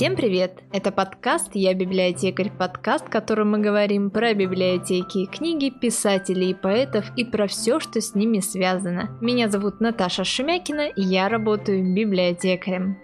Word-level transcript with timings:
Всем 0.00 0.16
привет! 0.16 0.62
Это 0.72 0.92
подкаст 0.92 1.50
«Я 1.52 1.74
библиотекарь» 1.74 2.50
подкаст, 2.50 3.08
в 3.08 3.10
котором 3.10 3.50
мы 3.50 3.58
говорим 3.58 4.08
про 4.08 4.32
библиотеки, 4.32 5.26
книги, 5.26 5.68
писателей 5.68 6.52
и 6.52 6.54
поэтов 6.54 7.12
и 7.18 7.24
про 7.26 7.46
все, 7.46 7.80
что 7.80 8.00
с 8.00 8.14
ними 8.14 8.38
связано. 8.38 9.18
Меня 9.20 9.50
зовут 9.50 9.82
Наташа 9.82 10.24
Шемякина, 10.24 10.88
и 10.88 11.02
я 11.02 11.28
работаю 11.28 11.84
библиотекарем. 11.94 12.96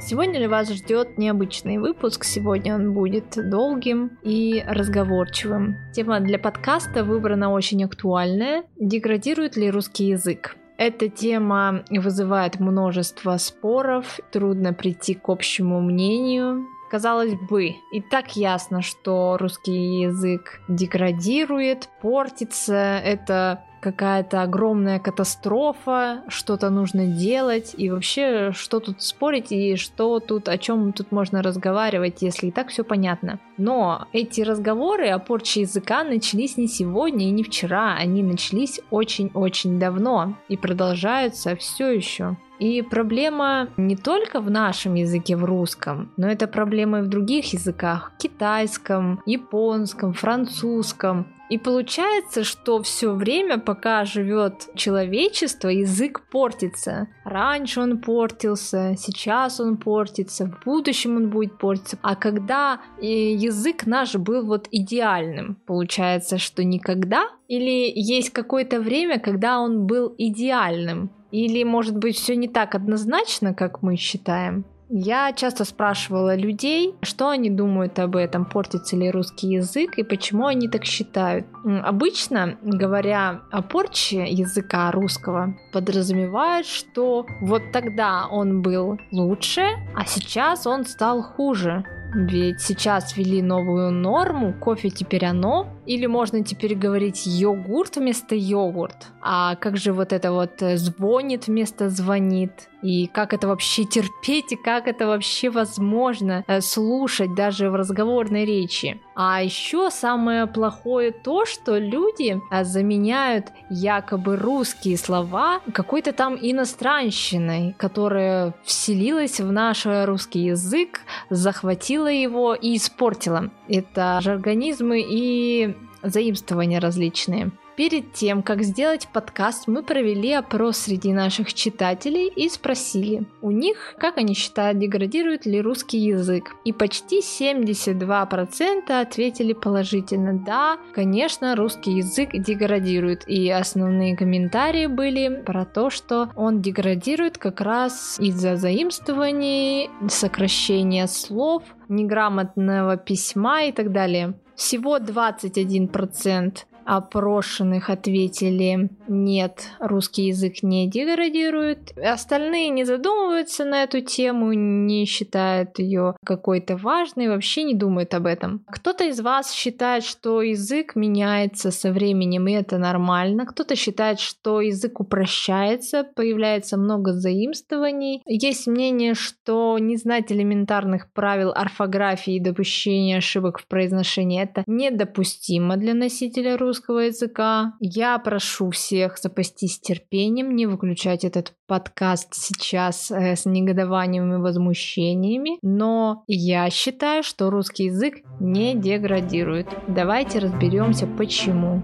Сегодня 0.00 0.48
вас 0.48 0.72
ждет 0.72 1.18
необычный 1.18 1.76
выпуск. 1.76 2.24
Сегодня 2.24 2.74
он 2.74 2.94
будет 2.94 3.36
долгим 3.50 4.12
и 4.22 4.64
разговорчивым. 4.66 5.76
Тема 5.92 6.20
для 6.20 6.38
подкаста 6.38 7.04
выбрана 7.04 7.52
очень 7.52 7.84
актуальная. 7.84 8.64
Деградирует 8.78 9.58
ли 9.58 9.70
русский 9.70 10.06
язык? 10.06 10.56
Эта 10.80 11.10
тема 11.10 11.84
вызывает 11.90 12.58
множество 12.58 13.36
споров, 13.36 14.18
трудно 14.32 14.72
прийти 14.72 15.12
к 15.12 15.28
общему 15.28 15.78
мнению. 15.82 16.68
Казалось 16.90 17.34
бы, 17.34 17.74
и 17.92 18.00
так 18.00 18.34
ясно, 18.34 18.80
что 18.80 19.36
русский 19.38 20.00
язык 20.00 20.62
деградирует, 20.68 21.90
портится. 22.00 22.98
Это 23.04 23.62
какая-то 23.80 24.42
огромная 24.42 24.98
катастрофа, 24.98 26.22
что-то 26.28 26.70
нужно 26.70 27.06
делать, 27.06 27.74
и 27.76 27.90
вообще, 27.90 28.52
что 28.52 28.80
тут 28.80 29.02
спорить, 29.02 29.52
и 29.52 29.76
что 29.76 30.20
тут, 30.20 30.48
о 30.48 30.58
чем 30.58 30.92
тут 30.92 31.12
можно 31.12 31.42
разговаривать, 31.42 32.22
если 32.22 32.48
и 32.48 32.50
так 32.52 32.68
все 32.68 32.84
понятно. 32.84 33.40
Но 33.56 34.06
эти 34.12 34.42
разговоры 34.42 35.08
о 35.08 35.18
порче 35.18 35.62
языка 35.62 36.04
начались 36.04 36.56
не 36.56 36.68
сегодня 36.68 37.26
и 37.26 37.32
не 37.32 37.42
вчера, 37.42 37.94
они 37.94 38.22
начались 38.22 38.80
очень-очень 38.90 39.78
давно 39.78 40.36
и 40.48 40.56
продолжаются 40.56 41.56
все 41.56 41.90
еще. 41.90 42.36
И 42.60 42.82
проблема 42.82 43.68
не 43.78 43.96
только 43.96 44.40
в 44.40 44.50
нашем 44.50 44.94
языке, 44.94 45.34
в 45.34 45.44
русском, 45.44 46.12
но 46.18 46.28
это 46.28 46.46
проблема 46.46 46.98
и 46.98 47.02
в 47.02 47.08
других 47.08 47.54
языках, 47.54 48.12
китайском, 48.18 49.22
японском, 49.24 50.12
французском. 50.12 51.26
И 51.48 51.58
получается, 51.58 52.44
что 52.44 52.80
все 52.82 53.12
время, 53.12 53.58
пока 53.58 54.04
живет 54.04 54.68
человечество, 54.76 55.68
язык 55.68 56.20
портится. 56.30 57.08
Раньше 57.24 57.80
он 57.80 57.98
портился, 57.98 58.94
сейчас 58.96 59.58
он 59.58 59.76
портится, 59.76 60.46
в 60.46 60.64
будущем 60.64 61.16
он 61.16 61.30
будет 61.30 61.58
портиться. 61.58 61.98
А 62.02 62.14
когда 62.14 62.80
язык 63.00 63.86
наш 63.86 64.14
был 64.14 64.46
вот 64.46 64.68
идеальным, 64.70 65.56
получается, 65.66 66.38
что 66.38 66.62
никогда? 66.62 67.24
Или 67.48 67.90
есть 67.96 68.30
какое-то 68.30 68.78
время, 68.78 69.18
когда 69.18 69.60
он 69.60 69.86
был 69.86 70.14
идеальным? 70.18 71.10
Или, 71.30 71.64
может 71.64 71.96
быть, 71.96 72.16
все 72.16 72.36
не 72.36 72.48
так 72.48 72.74
однозначно, 72.74 73.54
как 73.54 73.82
мы 73.82 73.96
считаем? 73.96 74.64
Я 74.92 75.32
часто 75.32 75.64
спрашивала 75.64 76.34
людей, 76.34 76.96
что 77.02 77.28
они 77.28 77.48
думают 77.48 78.00
об 78.00 78.16
этом, 78.16 78.44
портится 78.44 78.96
ли 78.96 79.08
русский 79.08 79.46
язык 79.46 79.96
и 79.98 80.02
почему 80.02 80.46
они 80.46 80.66
так 80.66 80.84
считают. 80.84 81.46
Обычно, 81.64 82.58
говоря 82.60 83.42
о 83.52 83.62
порче 83.62 84.24
языка 84.24 84.90
русского, 84.90 85.54
подразумевают, 85.72 86.66
что 86.66 87.24
вот 87.40 87.62
тогда 87.72 88.26
он 88.26 88.62
был 88.62 88.98
лучше, 89.12 89.62
а 89.94 90.04
сейчас 90.06 90.66
он 90.66 90.84
стал 90.84 91.22
хуже. 91.22 91.84
Ведь 92.12 92.60
сейчас 92.60 93.16
ввели 93.16 93.40
новую 93.40 93.92
норму, 93.92 94.52
кофе 94.52 94.90
теперь 94.90 95.26
оно, 95.26 95.68
или 95.86 96.06
можно 96.06 96.42
теперь 96.42 96.74
говорить 96.74 97.26
йогурт 97.26 97.96
вместо 97.96 98.34
йогурт. 98.34 99.08
А 99.22 99.54
как 99.56 99.76
же 99.76 99.92
вот 99.92 100.12
это 100.12 100.32
вот 100.32 100.60
э, 100.62 100.76
звонит 100.76 101.46
вместо 101.46 101.88
звонит? 101.88 102.68
И 102.82 103.06
как 103.06 103.32
это 103.32 103.46
вообще 103.46 103.84
терпеть, 103.84 104.52
и 104.52 104.56
как 104.56 104.88
это 104.88 105.06
вообще 105.06 105.50
возможно 105.50 106.44
э, 106.46 106.60
слушать 106.60 107.34
даже 107.34 107.70
в 107.70 107.74
разговорной 107.74 108.44
речи. 108.44 109.00
А 109.22 109.42
еще 109.42 109.90
самое 109.90 110.46
плохое 110.46 111.12
то, 111.12 111.44
что 111.44 111.76
люди 111.76 112.40
э, 112.50 112.64
заменяют 112.64 113.48
якобы 113.68 114.36
русские 114.36 114.96
слова 114.96 115.60
какой-то 115.74 116.14
там 116.14 116.38
иностранщиной, 116.40 117.74
которая 117.76 118.54
вселилась 118.64 119.38
в 119.38 119.52
наш 119.52 119.84
русский 119.84 120.46
язык, 120.46 121.00
захватила 121.28 122.06
его 122.06 122.54
и 122.54 122.78
испортила. 122.78 123.50
Это 123.68 124.20
жаргонизмы 124.22 125.04
и 125.06 125.76
заимствования 126.02 126.80
различные. 126.80 127.50
Перед 127.76 128.12
тем, 128.12 128.42
как 128.42 128.62
сделать 128.62 129.08
подкаст, 129.12 129.66
мы 129.66 129.82
провели 129.82 130.32
опрос 130.32 130.78
среди 130.78 131.12
наших 131.12 131.54
читателей 131.54 132.28
и 132.28 132.48
спросили 132.48 133.26
у 133.40 133.50
них, 133.50 133.94
как 133.98 134.18
они 134.18 134.34
считают, 134.34 134.78
деградирует 134.78 135.46
ли 135.46 135.60
русский 135.60 135.98
язык. 135.98 136.56
И 136.64 136.72
почти 136.72 137.20
72% 137.20 139.00
ответили 139.00 139.52
положительно. 139.52 140.34
Да, 140.44 140.78
конечно, 140.94 141.56
русский 141.56 141.92
язык 141.98 142.30
деградирует. 142.32 143.26
И 143.26 143.50
основные 143.50 144.16
комментарии 144.16 144.86
были 144.86 145.42
про 145.46 145.64
то, 145.64 145.90
что 145.90 146.30
он 146.36 146.60
деградирует 146.60 147.38
как 147.38 147.60
раз 147.60 148.18
из-за 148.20 148.56
заимствований, 148.56 149.88
сокращения 150.08 151.06
слов, 151.06 151.62
неграмотного 151.88 152.96
письма 152.96 153.64
и 153.64 153.72
так 153.72 153.92
далее. 153.92 154.34
Всего 154.54 154.98
21% 154.98 156.58
опрошенных 156.96 157.88
ответили 157.88 158.90
нет, 159.06 159.62
русский 159.78 160.26
язык 160.26 160.62
не 160.62 160.88
деградирует. 160.88 161.96
Остальные 161.96 162.68
не 162.70 162.84
задумываются 162.84 163.64
на 163.64 163.84
эту 163.84 164.00
тему, 164.00 164.52
не 164.52 165.04
считают 165.04 165.78
ее 165.78 166.16
какой-то 166.24 166.76
важной, 166.76 167.28
вообще 167.28 167.62
не 167.62 167.74
думают 167.74 168.14
об 168.14 168.26
этом. 168.26 168.64
Кто-то 168.66 169.04
из 169.04 169.20
вас 169.20 169.52
считает, 169.52 170.04
что 170.04 170.42
язык 170.42 170.96
меняется 170.96 171.70
со 171.70 171.92
временем, 171.92 172.48
и 172.48 172.52
это 172.52 172.78
нормально. 172.78 173.46
Кто-то 173.46 173.76
считает, 173.76 174.18
что 174.18 174.60
язык 174.60 175.00
упрощается, 175.00 176.04
появляется 176.04 176.76
много 176.76 177.12
заимствований. 177.12 178.22
Есть 178.26 178.66
мнение, 178.66 179.14
что 179.14 179.78
не 179.78 179.96
знать 179.96 180.32
элементарных 180.32 181.12
правил 181.12 181.52
орфографии 181.54 182.34
и 182.34 182.40
допущения 182.40 183.18
ошибок 183.18 183.58
в 183.58 183.66
произношении 183.66 184.42
это 184.42 184.64
недопустимо 184.66 185.76
для 185.76 185.94
носителя 185.94 186.56
русского 186.56 186.79
языка. 186.88 187.74
Я 187.80 188.18
прошу 188.18 188.70
всех 188.70 189.18
запастись 189.18 189.80
терпением, 189.80 190.54
не 190.56 190.66
выключать 190.66 191.24
этот 191.24 191.54
подкаст 191.66 192.34
сейчас 192.34 193.10
э, 193.10 193.36
с 193.36 193.46
негодованием 193.46 194.34
и 194.34 194.38
возмущениями, 194.38 195.58
но 195.62 196.24
я 196.26 196.68
считаю, 196.70 197.22
что 197.22 197.50
русский 197.50 197.84
язык 197.84 198.16
не 198.40 198.74
деградирует. 198.74 199.68
Давайте 199.88 200.38
разберемся, 200.38 201.06
почему. 201.06 201.82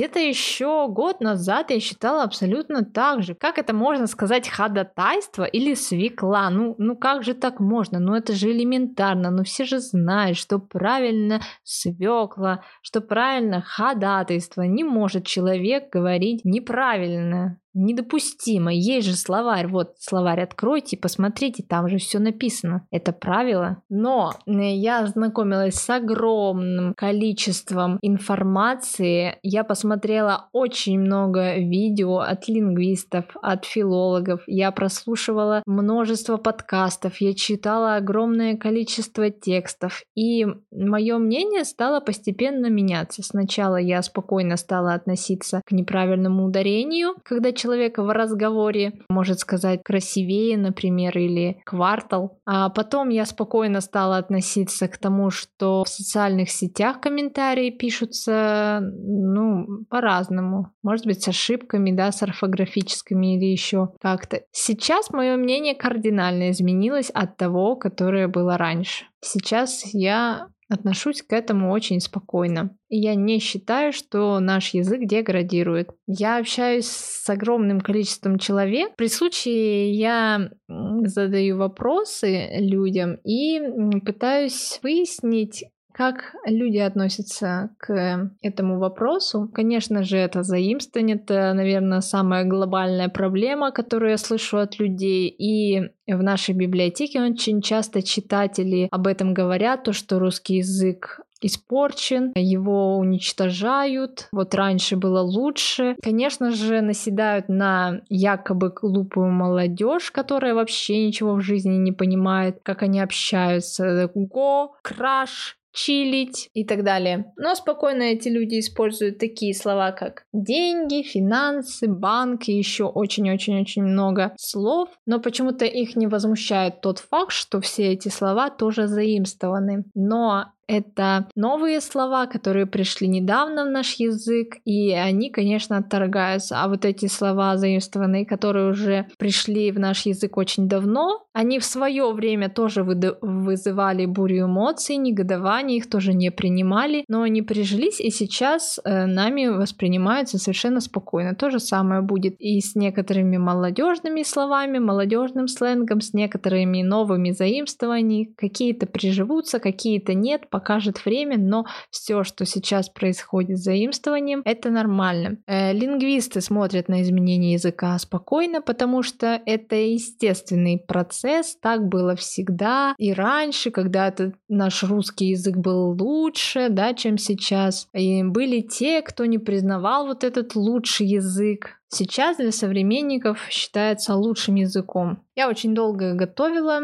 Где-то 0.00 0.18
еще 0.18 0.88
год 0.88 1.20
назад 1.20 1.70
я 1.70 1.78
считала 1.78 2.22
абсолютно 2.22 2.86
так 2.86 3.22
же. 3.22 3.34
Как 3.34 3.58
это 3.58 3.74
можно 3.74 4.06
сказать 4.06 4.48
ходатайство 4.48 5.44
или 5.44 5.74
свекла? 5.74 6.48
Ну, 6.48 6.74
ну 6.78 6.96
как 6.96 7.22
же 7.22 7.34
так 7.34 7.60
можно? 7.60 7.98
Ну 7.98 8.14
это 8.14 8.32
же 8.32 8.50
элементарно. 8.50 9.30
Ну 9.30 9.44
все 9.44 9.66
же 9.66 9.78
знают, 9.78 10.38
что 10.38 10.58
правильно 10.58 11.42
свекла, 11.64 12.64
что 12.80 13.02
правильно 13.02 13.60
ходатайство. 13.60 14.62
Не 14.62 14.84
может 14.84 15.26
человек 15.26 15.90
говорить 15.92 16.46
неправильно 16.46 17.60
недопустимо. 17.74 18.72
Есть 18.72 19.08
же 19.08 19.16
словарь, 19.16 19.66
вот 19.66 19.94
словарь 19.98 20.42
откройте, 20.42 20.96
посмотрите, 20.96 21.62
там 21.62 21.88
же 21.88 21.98
все 21.98 22.18
написано. 22.18 22.86
Это 22.90 23.12
правило. 23.12 23.82
Но 23.88 24.34
э, 24.46 24.74
я 24.74 25.00
ознакомилась 25.00 25.74
с 25.74 25.90
огромным 25.90 26.94
количеством 26.94 27.98
информации. 28.02 29.38
Я 29.42 29.64
посмотрела 29.64 30.48
очень 30.52 30.98
много 30.98 31.56
видео 31.58 32.18
от 32.18 32.48
лингвистов, 32.48 33.24
от 33.42 33.64
филологов. 33.64 34.42
Я 34.46 34.70
прослушивала 34.72 35.62
множество 35.66 36.36
подкастов. 36.36 37.20
Я 37.20 37.34
читала 37.34 37.96
огромное 37.96 38.56
количество 38.56 39.30
текстов. 39.30 40.02
И 40.14 40.46
мое 40.72 41.18
мнение 41.18 41.64
стало 41.64 42.00
постепенно 42.00 42.66
меняться. 42.66 43.22
Сначала 43.22 43.76
я 43.76 44.02
спокойно 44.02 44.56
стала 44.56 44.94
относиться 44.94 45.62
к 45.64 45.72
неправильному 45.72 46.44
ударению, 46.44 47.14
когда 47.24 47.52
человек 47.60 47.98
в 47.98 48.12
разговоре 48.12 48.92
может 49.08 49.40
сказать 49.40 49.82
красивее, 49.82 50.56
например, 50.56 51.16
или 51.18 51.60
квартал. 51.64 52.38
А 52.46 52.70
потом 52.70 53.10
я 53.10 53.26
спокойно 53.26 53.80
стала 53.80 54.16
относиться 54.16 54.88
к 54.88 54.98
тому, 54.98 55.30
что 55.30 55.84
в 55.84 55.88
социальных 55.88 56.50
сетях 56.50 57.00
комментарии 57.00 57.70
пишутся, 57.70 58.80
ну, 58.82 59.84
по-разному. 59.88 60.72
Может 60.82 61.06
быть, 61.06 61.22
с 61.22 61.28
ошибками, 61.28 61.92
да, 61.92 62.12
с 62.12 62.22
орфографическими 62.22 63.36
или 63.36 63.46
еще 63.46 63.90
как-то. 64.00 64.42
Сейчас 64.52 65.10
мое 65.10 65.36
мнение 65.36 65.74
кардинально 65.74 66.50
изменилось 66.50 67.10
от 67.10 67.36
того, 67.36 67.76
которое 67.76 68.28
было 68.28 68.56
раньше. 68.56 69.04
Сейчас 69.20 69.84
я 69.92 70.48
отношусь 70.70 71.22
к 71.22 71.32
этому 71.32 71.72
очень 71.72 72.00
спокойно. 72.00 72.76
И 72.88 72.98
я 72.98 73.14
не 73.14 73.40
считаю, 73.40 73.92
что 73.92 74.38
наш 74.40 74.72
язык 74.72 75.00
деградирует. 75.02 75.90
Я 76.06 76.38
общаюсь 76.38 76.86
с 76.86 77.28
огромным 77.28 77.80
количеством 77.80 78.38
человек. 78.38 78.94
При 78.96 79.08
случае 79.08 79.92
я 79.92 80.50
задаю 80.68 81.58
вопросы 81.58 82.48
людям 82.58 83.16
и 83.24 83.60
пытаюсь 84.06 84.78
выяснить, 84.82 85.64
как 86.00 86.34
люди 86.46 86.78
относятся 86.78 87.76
к 87.76 88.30
этому 88.40 88.78
вопросу? 88.78 89.50
Конечно 89.52 90.02
же, 90.02 90.16
это 90.16 90.42
заимствование, 90.42 91.16
это, 91.16 91.52
наверное, 91.52 92.00
самая 92.00 92.46
глобальная 92.46 93.10
проблема, 93.10 93.70
которую 93.70 94.12
я 94.12 94.16
слышу 94.16 94.56
от 94.56 94.78
людей. 94.78 95.28
И 95.28 95.90
в 96.06 96.22
нашей 96.22 96.54
библиотеке 96.54 97.20
очень 97.20 97.60
часто 97.60 98.02
читатели 98.02 98.88
об 98.90 99.06
этом 99.08 99.34
говорят, 99.34 99.82
то, 99.82 99.92
что 99.92 100.18
русский 100.18 100.56
язык 100.56 101.20
испорчен, 101.42 102.32
его 102.34 102.96
уничтожают, 102.98 104.28
вот 104.32 104.54
раньше 104.54 104.96
было 104.96 105.20
лучше. 105.20 105.96
Конечно 106.02 106.50
же, 106.50 106.80
наседают 106.80 107.48
на 107.48 108.02
якобы 108.08 108.70
глупую 108.70 109.30
молодежь, 109.30 110.10
которая 110.10 110.54
вообще 110.54 111.06
ничего 111.06 111.34
в 111.34 111.40
жизни 111.40 111.76
не 111.76 111.92
понимает, 111.92 112.60
как 112.62 112.82
они 112.82 113.00
общаются. 113.00 114.10
Го, 114.14 114.74
краш, 114.82 115.56
чилить 115.72 116.50
и 116.54 116.64
так 116.64 116.84
далее. 116.84 117.32
Но 117.36 117.54
спокойно 117.54 118.02
эти 118.02 118.28
люди 118.28 118.58
используют 118.60 119.18
такие 119.18 119.54
слова, 119.54 119.92
как 119.92 120.24
деньги, 120.32 121.02
финансы, 121.02 121.88
банк 121.88 122.48
и 122.48 122.56
еще 122.56 122.84
очень-очень-очень 122.84 123.82
много 123.82 124.32
слов, 124.38 124.88
но 125.06 125.20
почему-то 125.20 125.64
их 125.64 125.96
не 125.96 126.06
возмущает 126.06 126.80
тот 126.80 126.98
факт, 126.98 127.32
что 127.32 127.60
все 127.60 127.92
эти 127.92 128.08
слова 128.08 128.50
тоже 128.50 128.86
заимствованы. 128.86 129.84
Но 129.94 130.46
это 130.70 131.28
новые 131.34 131.80
слова, 131.80 132.26
которые 132.26 132.66
пришли 132.66 133.08
недавно 133.08 133.64
в 133.64 133.70
наш 133.70 133.94
язык, 133.94 134.58
и 134.64 134.92
они, 134.92 135.30
конечно, 135.30 135.78
отторгаются. 135.78 136.62
А 136.62 136.68
вот 136.68 136.84
эти 136.84 137.06
слова 137.06 137.56
заимствованные, 137.56 138.24
которые 138.24 138.70
уже 138.70 139.06
пришли 139.18 139.72
в 139.72 139.80
наш 139.80 140.06
язык 140.06 140.36
очень 140.36 140.68
давно, 140.68 141.26
они 141.32 141.58
в 141.58 141.64
свое 141.64 142.12
время 142.12 142.48
тоже 142.48 142.84
вызывали 142.84 144.06
бурю 144.06 144.46
эмоций, 144.46 144.96
негодование, 144.96 145.78
их 145.78 145.90
тоже 145.90 146.12
не 146.12 146.30
принимали, 146.30 147.04
но 147.08 147.22
они 147.22 147.42
прижились 147.42 148.00
и 148.00 148.10
сейчас 148.10 148.78
э, 148.84 149.06
нами 149.06 149.46
воспринимаются 149.46 150.38
совершенно 150.38 150.80
спокойно. 150.80 151.34
То 151.34 151.50
же 151.50 151.58
самое 151.58 152.02
будет 152.02 152.36
и 152.38 152.60
с 152.60 152.76
некоторыми 152.76 153.38
молодежными 153.38 154.22
словами, 154.22 154.78
молодежным 154.78 155.48
сленгом, 155.48 156.00
с 156.00 156.12
некоторыми 156.12 156.82
новыми 156.82 157.30
заимствованиями. 157.30 158.32
Какие-то 158.36 158.86
приживутся, 158.86 159.58
какие-то 159.58 160.14
нет, 160.14 160.48
покажет 160.60 161.06
время, 161.06 161.38
но 161.38 161.64
все, 161.90 162.22
что 162.22 162.44
сейчас 162.44 162.90
происходит 162.90 163.58
с 163.58 163.64
заимствованием, 163.64 164.42
это 164.44 164.68
нормально. 164.68 165.38
Э, 165.46 165.72
лингвисты 165.72 166.42
смотрят 166.42 166.88
на 166.88 167.00
изменение 167.00 167.54
языка 167.54 167.98
спокойно, 167.98 168.60
потому 168.60 169.02
что 169.02 169.40
это 169.46 169.74
естественный 169.76 170.78
процесс, 170.78 171.56
так 171.56 171.88
было 171.88 172.14
всегда 172.14 172.94
и 172.98 173.14
раньше, 173.14 173.70
когда 173.70 174.14
наш 174.48 174.84
русский 174.84 175.28
язык 175.28 175.56
был 175.56 175.96
лучше, 175.98 176.68
да, 176.68 176.92
чем 176.92 177.16
сейчас. 177.16 177.88
И 177.94 178.22
были 178.22 178.60
те, 178.60 179.00
кто 179.00 179.24
не 179.24 179.38
признавал 179.38 180.06
вот 180.06 180.24
этот 180.24 180.54
лучший 180.54 181.06
язык, 181.06 181.79
сейчас 181.90 182.36
для 182.38 182.52
современников 182.52 183.46
считается 183.50 184.14
лучшим 184.14 184.54
языком. 184.54 185.22
Я 185.34 185.48
очень 185.48 185.74
долго 185.74 186.14
готовила 186.14 186.80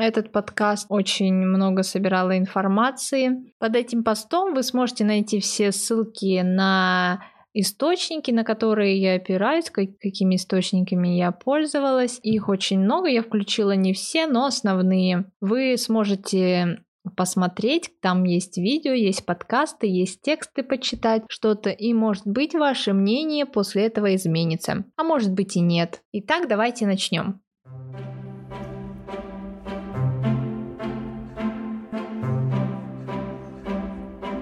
этот 0.00 0.30
подкаст, 0.30 0.86
очень 0.88 1.34
много 1.34 1.82
собирала 1.82 2.38
информации. 2.38 3.52
Под 3.58 3.76
этим 3.76 4.04
постом 4.04 4.54
вы 4.54 4.62
сможете 4.62 5.04
найти 5.04 5.40
все 5.40 5.72
ссылки 5.72 6.40
на 6.42 7.20
источники, 7.54 8.30
на 8.30 8.44
которые 8.44 8.98
я 8.98 9.14
опираюсь, 9.14 9.70
какими 9.70 10.36
источниками 10.36 11.08
я 11.08 11.32
пользовалась. 11.32 12.18
Их 12.22 12.48
очень 12.48 12.80
много, 12.80 13.08
я 13.08 13.22
включила 13.22 13.72
не 13.72 13.92
все, 13.92 14.26
но 14.26 14.46
основные. 14.46 15.30
Вы 15.40 15.76
сможете 15.76 16.84
посмотреть. 17.16 17.90
Там 18.00 18.24
есть 18.24 18.58
видео, 18.58 18.92
есть 18.92 19.24
подкасты, 19.26 19.86
есть 19.86 20.22
тексты 20.22 20.62
почитать 20.62 21.24
что-то. 21.28 21.70
И 21.70 21.92
может 21.94 22.26
быть 22.26 22.54
ваше 22.54 22.92
мнение 22.92 23.46
после 23.46 23.86
этого 23.86 24.14
изменится. 24.14 24.84
А 24.96 25.02
может 25.02 25.32
быть 25.32 25.56
и 25.56 25.60
нет. 25.60 26.02
Итак, 26.12 26.48
давайте 26.48 26.86
начнем. 26.86 27.40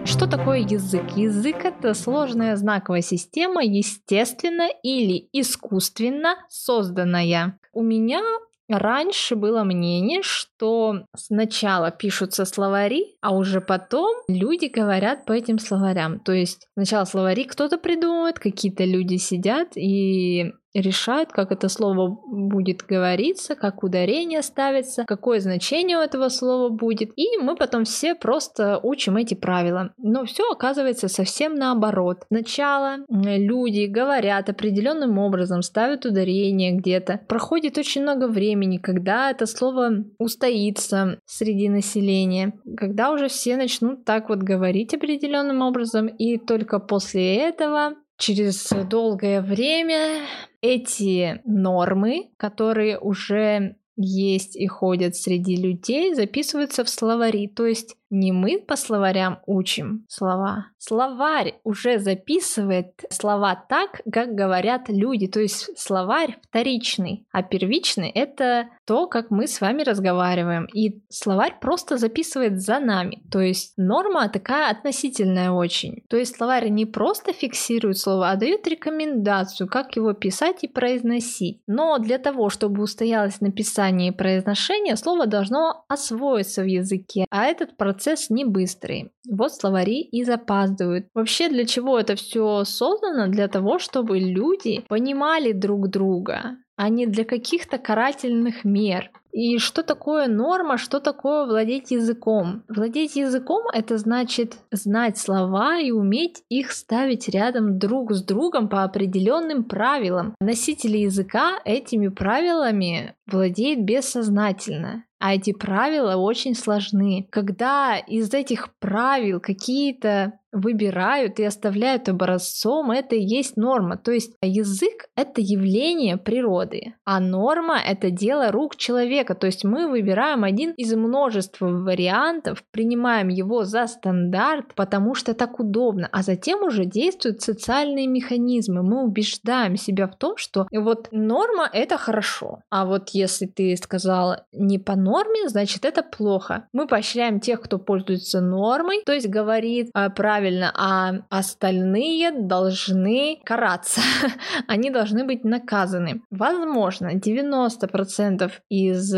Что 0.04 0.26
такое 0.26 0.58
язык? 0.58 1.16
Язык 1.16 1.64
это 1.64 1.94
сложная 1.94 2.56
знаковая 2.56 3.00
система, 3.00 3.62
естественно 3.62 4.68
или 4.82 5.28
искусственно 5.32 6.34
созданная. 6.48 7.58
У 7.72 7.82
меня 7.82 8.20
Раньше 8.70 9.34
было 9.34 9.64
мнение, 9.64 10.22
что 10.22 11.04
сначала 11.16 11.90
пишутся 11.90 12.44
словари, 12.44 13.16
а 13.20 13.34
уже 13.34 13.60
потом 13.60 14.16
люди 14.28 14.66
говорят 14.66 15.26
по 15.26 15.32
этим 15.32 15.58
словарям. 15.58 16.20
То 16.20 16.32
есть 16.32 16.68
сначала 16.74 17.04
словари 17.04 17.44
кто-то 17.44 17.78
придумывает, 17.78 18.38
какие-то 18.38 18.84
люди 18.84 19.16
сидят 19.16 19.76
и 19.76 20.52
решают, 20.74 21.30
как 21.32 21.52
это 21.52 21.68
слово 21.68 22.18
будет 22.26 22.82
говориться, 22.82 23.54
как 23.54 23.82
ударение 23.82 24.42
ставится, 24.42 25.04
какое 25.06 25.40
значение 25.40 25.98
у 25.98 26.00
этого 26.00 26.28
слова 26.28 26.68
будет. 26.68 27.10
И 27.16 27.36
мы 27.38 27.56
потом 27.56 27.84
все 27.84 28.14
просто 28.14 28.78
учим 28.82 29.16
эти 29.16 29.34
правила. 29.34 29.92
Но 29.98 30.24
все 30.24 30.50
оказывается 30.50 31.08
совсем 31.08 31.54
наоборот. 31.54 32.24
Сначала 32.28 32.98
люди 33.08 33.86
говорят 33.86 34.48
определенным 34.48 35.18
образом, 35.18 35.62
ставят 35.62 36.04
ударение 36.04 36.72
где-то. 36.72 37.20
Проходит 37.28 37.78
очень 37.78 38.02
много 38.02 38.28
времени, 38.28 38.78
когда 38.78 39.30
это 39.30 39.46
слово 39.46 40.04
устоится 40.18 41.18
среди 41.26 41.68
населения, 41.68 42.54
когда 42.76 43.12
уже 43.12 43.28
все 43.28 43.56
начнут 43.56 44.04
так 44.04 44.28
вот 44.28 44.38
говорить 44.38 44.94
определенным 44.94 45.62
образом, 45.62 46.06
и 46.06 46.38
только 46.38 46.78
после 46.78 47.36
этого 47.36 47.94
через 48.20 48.68
долгое 48.88 49.40
время 49.40 50.20
эти 50.60 51.40
нормы, 51.44 52.30
которые 52.36 52.98
уже 52.98 53.76
есть 53.96 54.56
и 54.56 54.66
ходят 54.66 55.16
среди 55.16 55.56
людей, 55.56 56.14
записываются 56.14 56.84
в 56.84 56.88
словари. 56.88 57.48
То 57.48 57.66
есть 57.66 57.96
не 58.08 58.32
мы 58.32 58.58
по 58.58 58.76
словарям 58.76 59.40
учим 59.46 60.06
слова. 60.08 60.66
Словарь 60.78 61.60
уже 61.64 61.98
записывает 61.98 63.04
слова 63.10 63.54
так, 63.68 64.02
как 64.10 64.34
говорят 64.34 64.88
люди. 64.88 65.26
То 65.26 65.40
есть 65.40 65.78
словарь 65.78 66.38
вторичный, 66.42 67.26
а 67.30 67.42
первичный— 67.42 68.10
это 68.14 68.68
то, 68.90 69.06
как 69.06 69.30
мы 69.30 69.46
с 69.46 69.60
вами 69.60 69.84
разговариваем. 69.84 70.66
И 70.74 71.00
словарь 71.10 71.54
просто 71.60 71.96
записывает 71.96 72.60
за 72.60 72.80
нами. 72.80 73.22
То 73.30 73.38
есть 73.38 73.74
норма 73.76 74.28
такая 74.28 74.68
относительная 74.68 75.52
очень. 75.52 76.02
То 76.08 76.16
есть 76.16 76.34
словарь 76.34 76.70
не 76.70 76.86
просто 76.86 77.32
фиксирует 77.32 77.98
слово, 77.98 78.30
а 78.30 78.36
дает 78.36 78.66
рекомендацию, 78.66 79.68
как 79.68 79.94
его 79.94 80.12
писать 80.12 80.64
и 80.64 80.66
произносить. 80.66 81.60
Но 81.68 81.98
для 81.98 82.18
того, 82.18 82.50
чтобы 82.50 82.82
устоялось 82.82 83.40
написание 83.40 84.08
и 84.08 84.16
произношение, 84.16 84.96
слово 84.96 85.26
должно 85.26 85.84
освоиться 85.86 86.62
в 86.62 86.66
языке. 86.66 87.26
А 87.30 87.44
этот 87.44 87.76
процесс 87.76 88.28
не 88.28 88.44
быстрый. 88.44 89.12
Вот 89.30 89.52
словари 89.52 90.00
и 90.00 90.24
запаздывают. 90.24 91.06
Вообще 91.14 91.48
для 91.48 91.64
чего 91.64 91.96
это 91.96 92.16
все 92.16 92.64
создано? 92.64 93.28
Для 93.28 93.46
того, 93.46 93.78
чтобы 93.78 94.18
люди 94.18 94.84
понимали 94.88 95.52
друг 95.52 95.90
друга, 95.90 96.56
а 96.80 96.88
не 96.88 97.06
для 97.06 97.26
каких-то 97.26 97.76
карательных 97.76 98.64
мер. 98.64 99.10
И 99.32 99.58
что 99.58 99.82
такое 99.82 100.28
норма, 100.28 100.78
что 100.78 100.98
такое 100.98 101.44
владеть 101.44 101.90
языком? 101.90 102.62
Владеть 102.68 103.16
языком— 103.16 103.64
это 103.74 103.98
значит 103.98 104.56
знать 104.70 105.18
слова 105.18 105.78
и 105.78 105.90
уметь 105.90 106.42
их 106.48 106.72
ставить 106.72 107.28
рядом 107.28 107.78
друг 107.78 108.12
с 108.14 108.22
другом 108.22 108.70
по 108.70 108.82
определенным 108.82 109.64
правилам. 109.64 110.34
Носители 110.40 110.96
языка 110.96 111.58
этими 111.66 112.08
правилами 112.08 113.14
владеет 113.26 113.84
бессознательно. 113.84 115.04
А 115.18 115.34
эти 115.34 115.52
правила 115.52 116.16
очень 116.16 116.54
сложны. 116.54 117.28
Когда 117.28 117.98
из 117.98 118.32
этих 118.32 118.72
правил 118.78 119.38
какие-то 119.38 120.39
выбирают 120.52 121.38
и 121.38 121.44
оставляют 121.44 122.08
образцом, 122.08 122.90
это 122.90 123.16
и 123.16 123.22
есть 123.22 123.56
норма. 123.56 123.96
То 123.96 124.12
есть 124.12 124.36
язык— 124.42 125.08
это 125.16 125.40
явление 125.40 126.16
природы, 126.16 126.94
а 127.04 127.20
норма— 127.20 127.78
это 127.86 128.10
дело 128.10 128.50
рук 128.50 128.76
человека. 128.76 129.34
То 129.34 129.46
есть 129.46 129.64
мы 129.64 129.88
выбираем 129.88 130.44
один 130.44 130.72
из 130.72 130.94
множества 130.94 131.66
вариантов, 131.66 132.64
принимаем 132.70 133.28
его 133.28 133.64
за 133.64 133.86
стандарт, 133.86 134.74
потому 134.74 135.14
что 135.14 135.34
так 135.34 135.60
удобно, 135.60 136.08
а 136.12 136.22
затем 136.22 136.62
уже 136.62 136.84
действуют 136.84 137.42
социальные 137.42 138.06
механизмы. 138.06 138.82
Мы 138.82 139.04
убеждаем 139.04 139.76
себя 139.76 140.08
в 140.08 140.16
том, 140.16 140.36
что 140.36 140.66
вот 140.72 141.08
норма— 141.12 141.68
это 141.72 141.96
хорошо, 141.96 142.60
а 142.70 142.86
вот 142.86 143.10
если 143.10 143.46
ты 143.46 143.76
сказал 143.76 144.36
не 144.52 144.78
по 144.78 144.96
норме, 144.96 145.48
значит 145.48 145.84
это 145.84 146.02
плохо. 146.02 146.66
Мы 146.72 146.86
поощряем 146.86 147.40
тех, 147.40 147.60
кто 147.60 147.78
пользуется 147.78 148.40
нормой, 148.40 149.02
то 149.04 149.12
есть 149.12 149.28
говорит 149.28 149.90
а, 149.94 150.10
правильно, 150.40 150.72
а 150.74 151.12
остальные 151.28 152.32
должны 152.32 153.38
караться. 153.44 154.00
Они 154.68 154.90
должны 154.90 155.24
быть 155.24 155.44
наказаны. 155.44 156.22
Возможно, 156.30 157.14
90% 157.14 158.50
из 158.70 159.14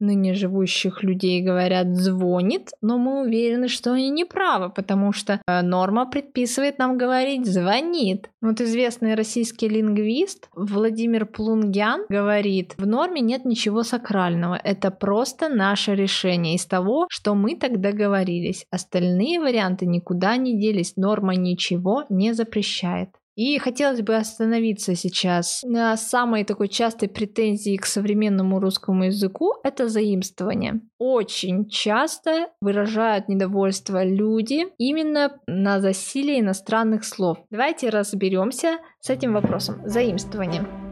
ныне 0.00 0.34
живущих 0.34 1.02
людей 1.02 1.42
говорят 1.42 1.96
звонит, 1.96 2.70
но 2.82 2.98
мы 2.98 3.22
уверены, 3.22 3.68
что 3.68 3.92
они 3.92 4.10
не 4.10 4.24
правы, 4.24 4.70
потому 4.70 5.12
что 5.12 5.40
э, 5.46 5.62
норма 5.62 6.06
предписывает 6.06 6.78
нам 6.78 6.98
говорить 6.98 7.46
звонит. 7.46 8.30
Вот 8.40 8.60
известный 8.60 9.14
российский 9.14 9.68
лингвист 9.68 10.48
Владимир 10.54 11.26
Плунгян 11.26 12.04
говорит, 12.08 12.74
в 12.78 12.86
норме 12.86 13.20
нет 13.20 13.44
ничего 13.44 13.82
сакрального, 13.82 14.60
это 14.62 14.90
просто 14.90 15.48
наше 15.48 15.94
решение 15.94 16.54
из 16.54 16.66
того, 16.66 17.06
что 17.10 17.34
мы 17.34 17.56
так 17.56 17.80
договорились. 17.80 18.66
Остальные 18.70 19.40
варианты 19.40 19.86
никуда 19.86 20.36
не 20.36 20.59
делись, 20.60 20.96
норма 20.96 21.34
ничего 21.34 22.04
не 22.08 22.32
запрещает. 22.34 23.10
И 23.36 23.58
хотелось 23.58 24.02
бы 24.02 24.16
остановиться 24.16 24.94
сейчас 24.94 25.62
на 25.64 25.96
самой 25.96 26.44
такой 26.44 26.68
частой 26.68 27.08
претензии 27.08 27.76
к 27.76 27.86
современному 27.86 28.60
русскому 28.60 29.04
языку— 29.04 29.54
это 29.64 29.88
заимствование. 29.88 30.80
Очень 30.98 31.66
часто 31.68 32.48
выражают 32.60 33.28
недовольство 33.28 34.04
люди 34.04 34.66
именно 34.76 35.40
на 35.46 35.80
засилие 35.80 36.40
иностранных 36.40 37.04
слов. 37.04 37.38
Давайте 37.50 37.88
разберемся 37.88 38.78
с 39.00 39.08
этим 39.08 39.32
вопросом. 39.32 39.80
Заимствование. 39.86 40.89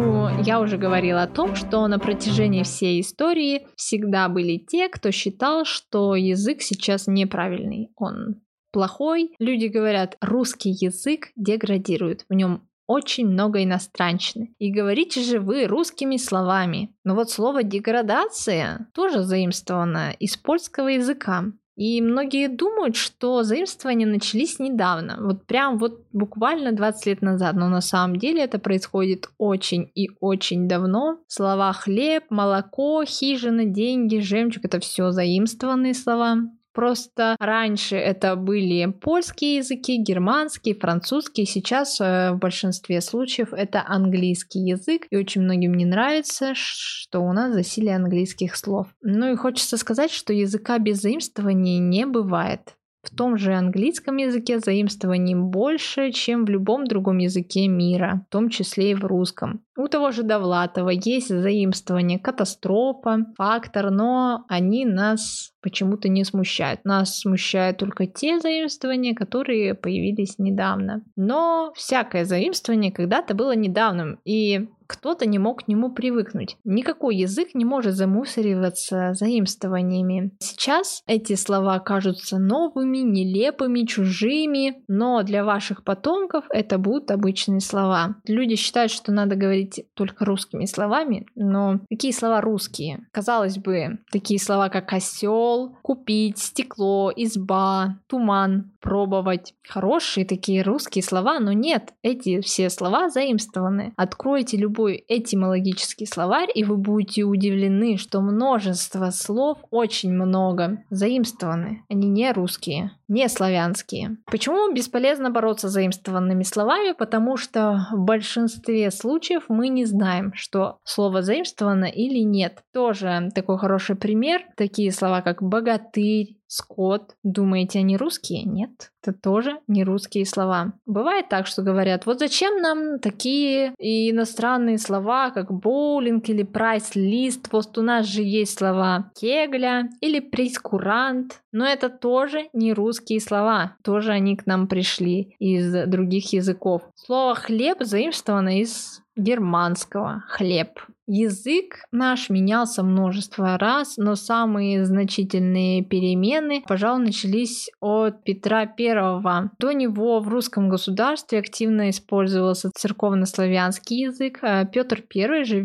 Ну, 0.00 0.28
я 0.44 0.60
уже 0.60 0.78
говорила 0.78 1.22
о 1.22 1.26
том, 1.26 1.56
что 1.56 1.84
на 1.88 1.98
протяжении 1.98 2.62
всей 2.62 3.00
истории 3.00 3.66
всегда 3.74 4.28
были 4.28 4.56
те, 4.56 4.88
кто 4.88 5.10
считал, 5.10 5.64
что 5.64 6.14
язык 6.14 6.62
сейчас 6.62 7.08
неправильный. 7.08 7.90
Он 7.96 8.40
плохой. 8.70 9.32
Люди 9.40 9.66
говорят, 9.66 10.16
русский 10.20 10.70
язык 10.70 11.30
деградирует, 11.34 12.26
в 12.28 12.34
нем 12.34 12.68
очень 12.86 13.26
много 13.26 13.64
иностранщины. 13.64 14.54
И 14.58 14.72
говорите 14.72 15.20
же 15.20 15.40
вы 15.40 15.66
русскими 15.66 16.16
словами. 16.16 16.94
Но 17.02 17.16
вот 17.16 17.30
слово 17.30 17.64
деградация 17.64 18.86
тоже 18.94 19.22
заимствовано 19.22 20.12
из 20.12 20.36
польского 20.36 20.88
языка. 20.88 21.46
И 21.78 22.02
многие 22.02 22.48
думают, 22.48 22.96
что 22.96 23.44
заимствования 23.44 24.04
начались 24.04 24.58
недавно, 24.58 25.16
вот 25.20 25.46
прям 25.46 25.78
вот 25.78 26.02
буквально 26.12 26.72
20 26.72 27.06
лет 27.06 27.22
назад, 27.22 27.54
но 27.54 27.68
на 27.68 27.80
самом 27.80 28.16
деле 28.16 28.42
это 28.42 28.58
происходит 28.58 29.30
очень 29.38 29.88
и 29.94 30.10
очень 30.18 30.66
давно. 30.66 31.20
Слова 31.28 31.72
хлеб, 31.72 32.24
молоко, 32.30 33.04
хижина, 33.04 33.64
деньги, 33.64 34.18
жемчуг— 34.18 34.64
это 34.66 34.80
все 34.80 35.12
заимствованные 35.12 35.94
слова. 35.94 36.38
Просто 36.78 37.34
раньше 37.40 37.96
это 37.96 38.36
были 38.36 38.86
польские 38.86 39.56
языки, 39.56 40.00
германский, 40.00 40.78
французский. 40.78 41.44
Сейчас 41.44 42.00
э, 42.00 42.30
в 42.30 42.38
большинстве 42.38 43.00
случаев 43.00 43.52
это 43.52 43.82
английский 43.84 44.60
язык. 44.60 45.08
И 45.10 45.16
очень 45.16 45.42
многим 45.42 45.74
не 45.74 45.84
нравится, 45.84 46.52
что 46.54 47.22
у 47.22 47.32
нас 47.32 47.52
засилие 47.52 47.96
английских 47.96 48.54
слов. 48.54 48.86
Ну 49.02 49.32
и 49.32 49.34
хочется 49.34 49.76
сказать, 49.76 50.12
что 50.12 50.32
языка 50.32 50.78
без 50.78 51.02
заимствований 51.02 51.80
не 51.80 52.06
бывает. 52.06 52.77
В 53.10 53.16
том 53.16 53.38
же 53.38 53.54
английском 53.54 54.16
языке 54.18 54.58
заимствований 54.58 55.34
больше, 55.34 56.12
чем 56.12 56.44
в 56.44 56.48
любом 56.48 56.86
другом 56.86 57.18
языке 57.18 57.66
мира, 57.66 58.24
в 58.28 58.32
том 58.32 58.50
числе 58.50 58.90
и 58.90 58.94
в 58.94 59.04
русском. 59.04 59.62
У 59.76 59.88
того 59.88 60.10
же 60.10 60.22
Довлатова 60.24 60.90
есть 60.90 61.28
заимствование 61.28 62.18
катастрофа, 62.18 63.26
фактор, 63.36 63.90
но 63.90 64.44
они 64.48 64.84
нас 64.84 65.52
почему-то 65.62 66.08
не 66.08 66.24
смущают. 66.24 66.84
Нас 66.84 67.20
смущают 67.20 67.78
только 67.78 68.06
те 68.06 68.40
заимствования, 68.40 69.14
которые 69.14 69.74
появились 69.74 70.38
недавно. 70.38 71.02
Но 71.16 71.72
всякое 71.74 72.24
заимствование 72.24 72.92
когда-то 72.92 73.34
было 73.34 73.54
недавним, 73.54 74.18
и 74.24 74.68
кто-то 74.88 75.26
не 75.26 75.38
мог 75.38 75.64
к 75.64 75.68
нему 75.68 75.92
привыкнуть. 75.92 76.56
Никакой 76.64 77.16
язык 77.16 77.50
не 77.54 77.64
может 77.64 77.94
замусориваться 77.94 79.12
заимствованиями. 79.12 80.32
Сейчас 80.40 81.02
эти 81.06 81.34
слова 81.34 81.78
кажутся 81.78 82.38
новыми, 82.38 82.98
нелепыми, 82.98 83.84
чужими, 83.84 84.82
но 84.88 85.22
для 85.22 85.44
ваших 85.44 85.84
потомков 85.84 86.44
это 86.50 86.78
будут 86.78 87.10
обычные 87.10 87.60
слова. 87.60 88.16
Люди 88.26 88.56
считают, 88.56 88.90
что 88.90 89.12
надо 89.12 89.36
говорить 89.36 89.84
только 89.94 90.24
русскими 90.24 90.64
словами, 90.64 91.26
но 91.34 91.80
какие 91.90 92.12
слова 92.12 92.40
русские? 92.40 93.06
Казалось 93.12 93.58
бы, 93.58 93.98
такие 94.10 94.40
слова, 94.40 94.70
как 94.70 94.92
осел, 94.92 95.76
купить, 95.82 96.38
стекло, 96.38 97.12
изба, 97.14 97.98
туман, 98.06 98.72
пробовать. 98.80 99.54
Хорошие 99.68 100.24
такие 100.24 100.62
русские 100.62 101.02
слова, 101.02 101.40
но 101.40 101.52
нет, 101.52 101.92
эти 102.02 102.40
все 102.40 102.70
слова 102.70 103.10
заимствованы. 103.10 103.92
Откройте 103.96 104.56
любой 104.56 104.77
любой 104.78 105.04
этимологический 105.08 106.06
словарь, 106.06 106.50
и 106.54 106.62
вы 106.62 106.76
будете 106.76 107.24
удивлены, 107.24 107.96
что 107.96 108.20
множество 108.20 109.10
слов, 109.10 109.58
очень 109.70 110.12
много, 110.12 110.84
заимствованы. 110.90 111.82
Они 111.88 112.08
не 112.08 112.30
русские, 112.32 112.92
не 113.08 113.28
славянские. 113.28 114.18
Почему 114.26 114.72
бесполезно 114.72 115.30
бороться 115.30 115.68
с 115.68 115.72
заимствованными 115.72 116.44
словами? 116.44 116.92
Потому 116.92 117.36
что 117.36 117.88
в 117.92 117.98
большинстве 117.98 118.90
случаев 118.90 119.44
мы 119.48 119.68
не 119.68 119.84
знаем, 119.84 120.32
что 120.34 120.78
слово 120.84 121.22
заимствовано 121.22 121.86
или 121.86 122.20
нет. 122.20 122.62
Тоже 122.72 123.30
такой 123.34 123.58
хороший 123.58 123.96
пример. 123.96 124.42
Такие 124.56 124.92
слова, 124.92 125.22
как 125.22 125.42
богатырь, 125.42 126.37
скот. 126.48 127.14
Думаете, 127.22 127.78
они 127.78 127.96
русские? 127.96 128.42
Нет, 128.42 128.90
это 129.02 129.16
тоже 129.16 129.60
не 129.68 129.84
русские 129.84 130.26
слова. 130.26 130.72
Бывает 130.86 131.28
так, 131.28 131.46
что 131.46 131.62
говорят, 131.62 132.06
вот 132.06 132.18
зачем 132.18 132.60
нам 132.60 132.98
такие 132.98 133.74
иностранные 133.78 134.78
слова, 134.78 135.30
как 135.30 135.52
боулинг 135.52 136.28
или 136.28 136.42
прайс-лист, 136.42 137.48
вот 137.52 137.78
у 137.78 137.82
нас 137.82 138.06
же 138.06 138.22
есть 138.22 138.58
слова 138.58 139.10
кегля 139.14 139.88
или 140.00 140.20
прескурант, 140.20 141.42
но 141.52 141.66
это 141.66 141.88
тоже 141.90 142.48
не 142.52 142.72
русские 142.72 143.20
слова, 143.20 143.76
тоже 143.84 144.12
они 144.12 144.36
к 144.36 144.46
нам 144.46 144.66
пришли 144.66 145.36
из 145.38 145.86
других 145.86 146.32
языков. 146.32 146.82
Слово 146.94 147.34
хлеб 147.34 147.78
заимствовано 147.80 148.60
из 148.60 149.02
германского 149.16 150.24
хлеб. 150.28 150.80
Язык 151.10 151.86
наш 151.90 152.28
менялся 152.28 152.82
множество 152.82 153.56
раз, 153.56 153.96
но 153.96 154.14
самые 154.14 154.84
значительные 154.84 155.82
перемены, 155.82 156.62
пожалуй, 156.68 157.06
начались 157.06 157.70
от 157.80 158.22
Петра 158.24 158.70
I. 158.78 159.48
До 159.58 159.72
него 159.72 160.20
в 160.20 160.28
русском 160.28 160.68
государстве 160.68 161.38
активно 161.38 161.88
использовался 161.88 162.70
церковно-славянский 162.74 164.02
язык. 164.02 164.40
А 164.42 164.66
Петр 164.66 165.02
I 165.14 165.44
же 165.44 165.62